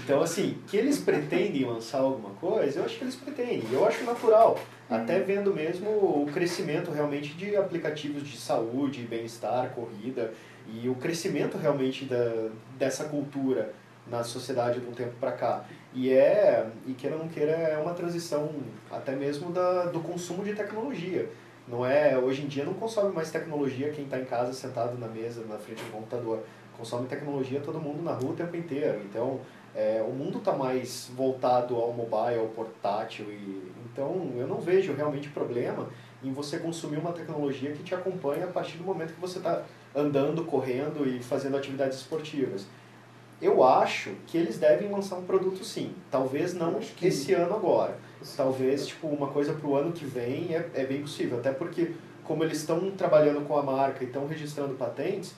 [0.04, 3.64] então assim, que eles pretendem lançar alguma coisa, eu acho que eles pretendem.
[3.72, 4.58] Eu acho natural.
[4.88, 10.32] Até vendo mesmo o crescimento realmente de aplicativos de saúde, bem-estar, corrida
[10.68, 12.48] e o crescimento realmente da,
[12.78, 13.72] dessa cultura
[14.06, 15.64] na sociedade de um tempo para cá.
[15.94, 18.50] E é, e queira ou não queira, é uma transição
[18.90, 21.28] até mesmo da, do consumo de tecnologia.
[21.68, 25.06] Não é, hoje em dia não consome mais tecnologia quem está em casa sentado na
[25.06, 26.40] mesa, na frente do computador.
[26.76, 29.00] Consome tecnologia todo mundo na rua o tempo inteiro.
[29.04, 29.40] Então,
[29.74, 33.26] é, o mundo está mais voltado ao mobile, ao portátil.
[33.30, 35.88] E, então, eu não vejo realmente problema
[36.22, 39.62] em você consumir uma tecnologia que te acompanha a partir do momento que você está
[39.94, 42.66] andando, correndo e fazendo atividades esportivas.
[43.40, 45.92] Eu acho que eles devem lançar um produto sim.
[46.10, 47.96] Talvez não que- esse ano agora.
[48.36, 51.38] Talvez tipo uma coisa para o ano que vem é, é bem possível.
[51.38, 55.34] Até porque, como eles estão trabalhando com a marca e estão registrando patentes,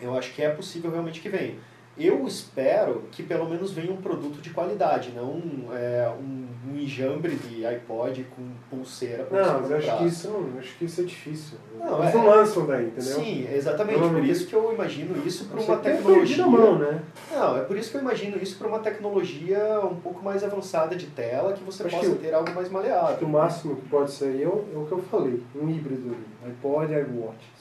[0.00, 1.56] eu acho que é possível realmente que venha.
[1.98, 5.42] Eu espero que pelo menos venha um produto de qualidade, não
[5.76, 10.28] é, um, um enjambre de iPod com pulseira por Não, mas eu acho que, isso,
[10.28, 11.58] não- acho que isso é difícil.
[11.78, 13.14] Não, Eles é- não lançam daí, entendeu?
[13.14, 13.98] Sim, exatamente.
[13.98, 16.46] Por isso que eu imagino isso para uma tecnologia.
[16.46, 17.02] mão, né?
[17.32, 20.94] Não, é por isso que eu imagino isso para uma tecnologia um pouco mais avançada
[20.96, 23.26] de tela, que você Acho possa que- ter algo mais Acho que maleável.
[23.26, 26.52] o máximo que pode sair é o, é o que eu falei, um híbrido ali,
[26.52, 27.59] iPod e iWatch.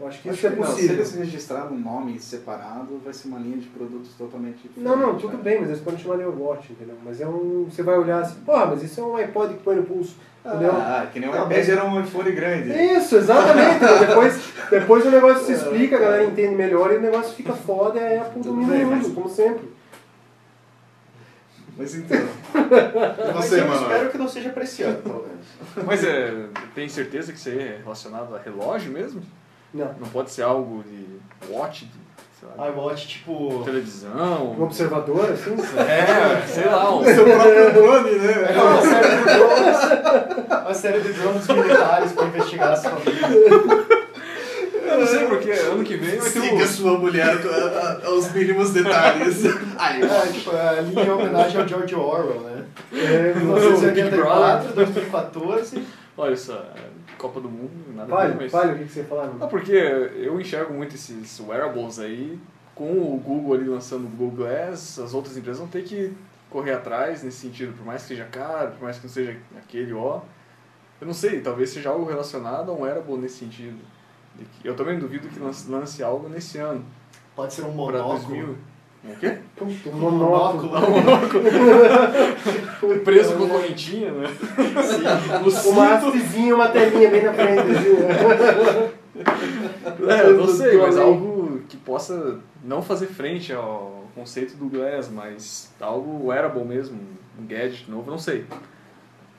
[0.00, 0.94] Eu acho que Acho isso é que não, se possível.
[0.96, 4.80] eles registrarem um nome separado, vai ser uma linha de produtos totalmente diferente.
[4.80, 5.42] Não, não, tudo cara.
[5.42, 6.94] bem, mas eles podem chamar de iWatch, entendeu?
[7.04, 7.66] Mas é um.
[7.68, 10.14] Você vai olhar assim, porra, mas isso é um iPod que põe no pulso.
[10.46, 10.70] Entendeu?
[10.72, 12.70] Ah, que nem o iPad mas- era um iPhone grande.
[12.70, 13.80] Isso, exatamente.
[14.06, 14.40] depois,
[14.70, 18.18] depois o negócio se explica, a galera entende melhor e o negócio fica foda e
[18.18, 19.68] a Apple domina o mundo, como sempre.
[21.76, 22.18] Mas então.
[22.54, 23.82] eu mano?
[23.82, 25.46] espero que não seja pelo menos.
[25.84, 29.22] Mas é, tem certeza que isso aí é relacionado a relógio mesmo?
[29.74, 29.94] Não.
[30.00, 31.18] Não pode ser algo de
[31.52, 31.92] watch, de,
[32.40, 33.60] sei lá, iWatch, tipo...
[33.60, 34.56] Um televisão?
[34.60, 35.56] observador, assim.
[35.78, 38.34] É, sei lá, um, Seu próprio drone, né?
[38.50, 43.98] É uma série de drones, uma série de drones militares para investigar as famílias.
[44.90, 46.66] Eu não sei porque ano que vem vai ter Siga um.
[46.66, 49.44] sua mulher a- a- aos mínimos detalhes.
[49.76, 52.64] Aí, É, tipo, a linha em homenagem ao George Orwell, né?
[52.94, 55.82] É, Big 1984, 2014.
[56.16, 56.80] Olha só, é,
[57.18, 58.52] Copa do Mundo, nada ver, mas.
[58.52, 59.26] fale o que que você ia falar.
[59.26, 62.38] Não, porque eu enxergo muito esses wearables aí,
[62.74, 66.16] com o Google ali lançando o Google Glass, as outras empresas vão ter que
[66.48, 69.92] correr atrás nesse sentido, por mais que seja caro, por mais que não seja aquele
[69.92, 70.20] ó.
[71.00, 73.78] Eu não sei, talvez seja algo relacionado a um wearable nesse sentido.
[74.64, 76.84] Eu também duvido que lance, lance algo nesse ano.
[77.34, 78.56] Pode ser um monóculo.
[79.04, 79.04] 2000.
[79.04, 79.38] O quê?
[79.56, 80.72] Puta, um monóculo.
[83.04, 84.28] Preso com correntinha, né?
[85.42, 86.08] No Uma cinto.
[86.08, 87.60] hastezinha, uma telinha bem na frente.
[87.60, 87.96] assim.
[90.08, 95.08] É, eu não sei, mas algo que possa não fazer frente ao conceito do Glass,
[95.10, 96.98] mas algo wearable mesmo,
[97.38, 98.44] um gadget novo, não sei.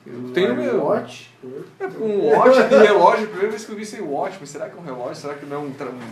[0.06, 0.84] Eu tenho meu.
[0.84, 1.30] Watch.
[1.78, 4.68] É, Um watch de relógio, a primeira vez que eu vi esse watch, mas será
[4.68, 5.14] que é um relógio?
[5.16, 5.66] Será que não é um,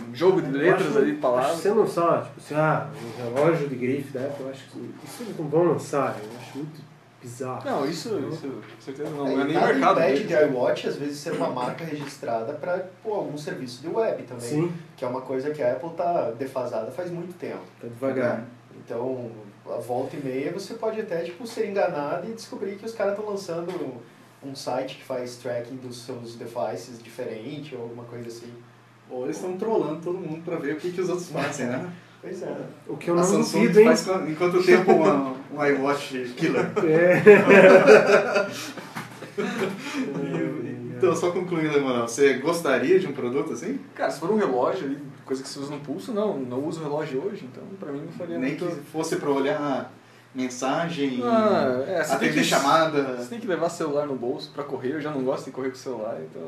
[0.09, 1.57] um jogo de letras ali, palavras?
[1.57, 4.77] você não só, tipo assim, ah, um relógio de grife da Apple, eu acho que
[5.03, 6.81] isso eles não vão lançar, eu acho muito
[7.21, 7.61] bizarro.
[7.65, 9.27] Não, isso, isso com certeza não.
[9.27, 12.53] É, Não é nem nada mercado impede de iWatch, às vezes, ser uma marca registrada
[12.53, 14.47] para algum serviço de web também.
[14.47, 17.61] Sim, Que é uma coisa que a Apple tá defasada faz muito tempo.
[17.81, 18.43] tá devagar.
[18.85, 19.29] Então,
[19.73, 23.13] a volta e meia você pode até tipo, ser enganado e descobrir que os caras
[23.17, 23.95] estão lançando
[24.43, 28.51] um site que faz tracking dos seus devices diferente ou alguma coisa assim.
[29.09, 31.89] Ou eles estão trollando todo mundo pra ver o que, que os outros fazem, né?
[32.21, 32.53] Pois é.
[32.85, 33.85] O que eu a não Samsung duvido, hein?
[33.95, 36.65] faz em quanto tempo uma- um iWatch killer?
[36.83, 37.23] É.
[40.99, 43.79] Então, só concluindo, Emanuel, você gostaria de um produto assim?
[43.95, 46.37] Cara, se for um relógio ali, coisa que se usa no pulso, não.
[46.37, 48.81] Não uso relógio hoje, então pra mim não faria Nem que muito...
[48.91, 49.91] fosse pra olhar
[50.35, 53.17] mensagem, Ah, é, você tem atender que- chamada.
[53.17, 55.69] Você tem que levar celular no bolso pra correr, eu já não gosto de correr
[55.69, 56.43] com o celular, então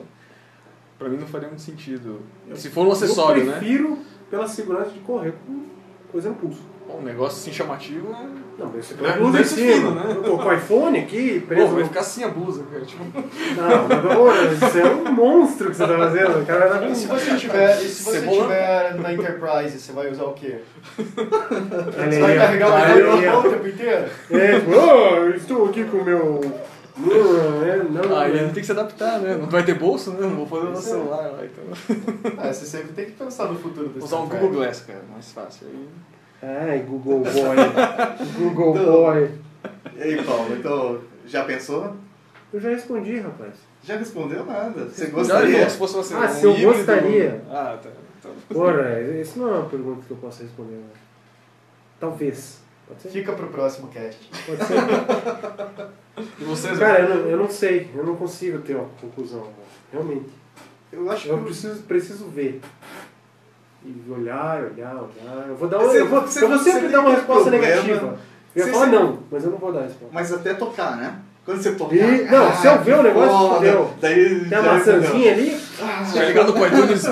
[0.99, 2.21] pra mim não faria muito sentido.
[2.55, 3.57] Se for um acessório, eu né?
[3.57, 3.97] prefiro
[4.29, 5.63] pela segurança de correr com
[6.11, 6.61] coisa no pulso.
[6.87, 8.27] Bom, Um negócio assim chamativo, é-
[8.61, 9.73] Não, mas você põe a blusa em desse cima.
[9.73, 10.03] fino, né?
[10.09, 11.87] Eu tô com o iPhone aqui, Pô, preso vai no...
[11.87, 12.85] ficar assim a blusa, cara.
[12.85, 16.41] Tipo, Não, mas olha, isso é um monstro que você tá fazendo.
[16.41, 18.43] O cara vai dar E se você tiver, e se você Cebola?
[18.43, 20.59] tiver na Enterprise, você vai usar o quê?
[20.95, 24.05] Você vai carregar o iPhone o tempo inteiro?
[24.29, 26.41] É, tipo, oh, eu estou aqui com o meu...
[27.65, 28.43] É, não, aí é.
[28.43, 29.35] tem que se adaptar, né?
[29.35, 30.21] Não vai ter bolso, né?
[30.21, 30.81] Não vou fazer no é.
[30.81, 32.35] celular lá, então.
[32.37, 34.51] Ah, você sempre tem que pensar no futuro Vou usar um Google.
[34.51, 35.67] Glass, cara, mais fácil.
[35.67, 35.87] Aí...
[36.41, 37.55] Ai, Google Boy.
[38.37, 39.31] Google Boy.
[39.95, 41.95] E aí, Paulo, então, já pensou?
[42.51, 43.53] Eu já respondi, rapaz.
[43.83, 44.85] Já respondeu nada.
[44.85, 45.57] Você gostaria?
[45.57, 47.43] então, se fosse você, Ah, um se eu gostaria.
[47.49, 47.89] Ah, tá.
[48.19, 50.75] Então, Porra, isso não é uma pergunta que eu possa responder.
[50.75, 50.89] Né?
[51.99, 52.59] Talvez.
[52.87, 53.09] Pode ser?
[53.09, 54.19] Fica pro próximo cast.
[54.45, 54.75] Pode ser.
[56.39, 57.89] E vocês, Cara, eu não, eu não sei.
[57.95, 59.47] Eu não consigo ter uma conclusão.
[59.91, 60.29] Realmente.
[60.91, 62.59] Eu acho que Eu preciso, preciso ver.
[63.83, 65.45] E olhar, olhar, olhar.
[65.49, 67.49] Eu vou dar uma, Você- eu vou, você- eu vou sempre dar uma um resposta
[67.49, 67.65] problema.
[67.75, 68.19] negativa.
[68.55, 70.07] Eu ia Você falar sempre- não, mas eu não vou dar a resposta.
[70.13, 71.15] Mas até tocar, né?
[71.43, 71.95] Quando você tocar.
[71.95, 73.91] E- não, se eu ver o negócio, fodeu.
[73.99, 77.03] Daí Tem a já maçãzinha ali, se tiver ligado com o iTunes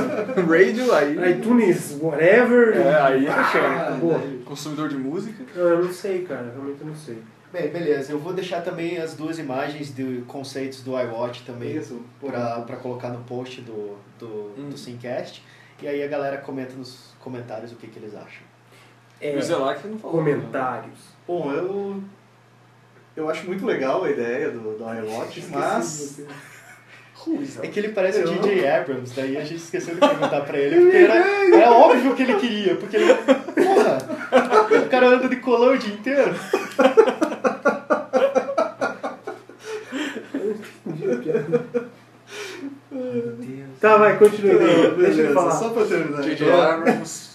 [0.47, 1.17] Radio, aí...
[1.31, 2.77] iTunes, whatever.
[2.77, 3.67] É, aí ah, fechou.
[3.67, 4.21] acabou.
[4.45, 5.43] Consumidor de música.
[5.55, 6.51] Não, eu não sei, cara.
[6.53, 7.17] Realmente eu não sei.
[7.51, 8.11] Bem, beleza.
[8.11, 11.81] Eu vou deixar também as duas imagens de conceitos do iWatch também
[12.19, 14.69] pra colocar no post do, do, Hum.
[14.69, 15.43] do Simcast.
[15.81, 18.41] E aí a galera comenta nos comentários o que, que eles acham.
[19.21, 20.23] É, o Zelac não falou.
[20.23, 20.31] né?
[20.33, 20.99] comentários.
[21.27, 22.03] Bom, eu.
[23.15, 26.21] Eu acho muito legal a ideia do, do iWatch, mas.
[27.61, 30.57] É que ele parece o Eu- DJ Abrams, daí a gente esqueceu de perguntar pra
[30.57, 31.15] ele, porque era,
[31.57, 33.13] era óbvio que ele queria, porque ele.
[33.13, 33.97] Porra!
[34.85, 36.33] O cara anda de colão o dia inteiro.
[43.79, 44.53] Tá, vai, continua.
[44.55, 45.51] Não, Deixa eu beleza, falar.
[45.51, 46.21] só pra terminar.
[46.21, 46.45] J.J.
[46.45, 47.29] então, Abrams,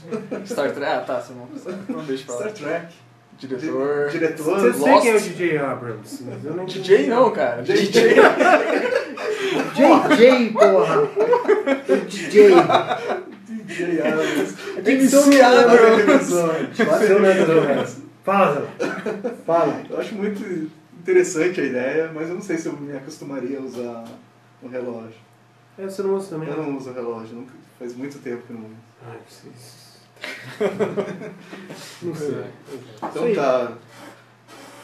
[0.46, 0.92] Star Trek.
[0.92, 1.48] Ah, tá, você não,
[1.96, 2.52] não deixa pra Star lá.
[2.52, 2.94] Trek.
[3.38, 4.06] Diretor.
[4.06, 4.44] Di- Diretor.
[4.60, 7.62] Você sei quem é o DJ Abrams, mas eu não DJ não, cara.
[7.62, 8.14] DJ.
[9.74, 11.08] DJ, porra!
[12.08, 12.50] DJ!
[13.48, 14.54] DJ Abrams.
[14.86, 16.34] MC Abrams!
[16.38, 16.84] Abrams.
[16.84, 17.96] Bateu Abrams.
[18.24, 19.30] Fala, Zé.
[19.44, 19.82] Fala.
[19.90, 20.70] Eu acho muito
[21.00, 24.04] interessante a ideia, mas eu não sei se eu me acostumaria a usar
[24.62, 25.23] o relógio.
[25.78, 26.48] É, você não usa também?
[26.48, 28.76] Eu não uso relógio, nunca, faz muito tempo que eu não uso.
[29.06, 29.84] Ai, vocês...
[32.02, 32.44] Não sei.
[32.96, 33.34] Então Isso aí.
[33.34, 33.72] tá.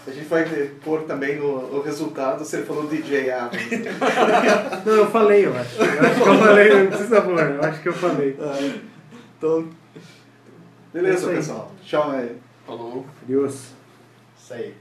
[0.07, 0.45] A gente vai
[0.83, 3.27] pôr também no, o resultado, você falou DJ.
[4.85, 5.81] Não, eu falei, eu acho.
[5.81, 7.39] Eu acho que eu falei, não precisa pôr.
[7.39, 8.37] Eu acho que eu falei.
[9.39, 11.37] Então, É beleza, aí.
[11.37, 11.73] pessoal.
[11.85, 12.37] Tchau aí.
[12.67, 13.07] Falou.
[13.23, 13.69] Deus.
[14.39, 14.75] Isso aí.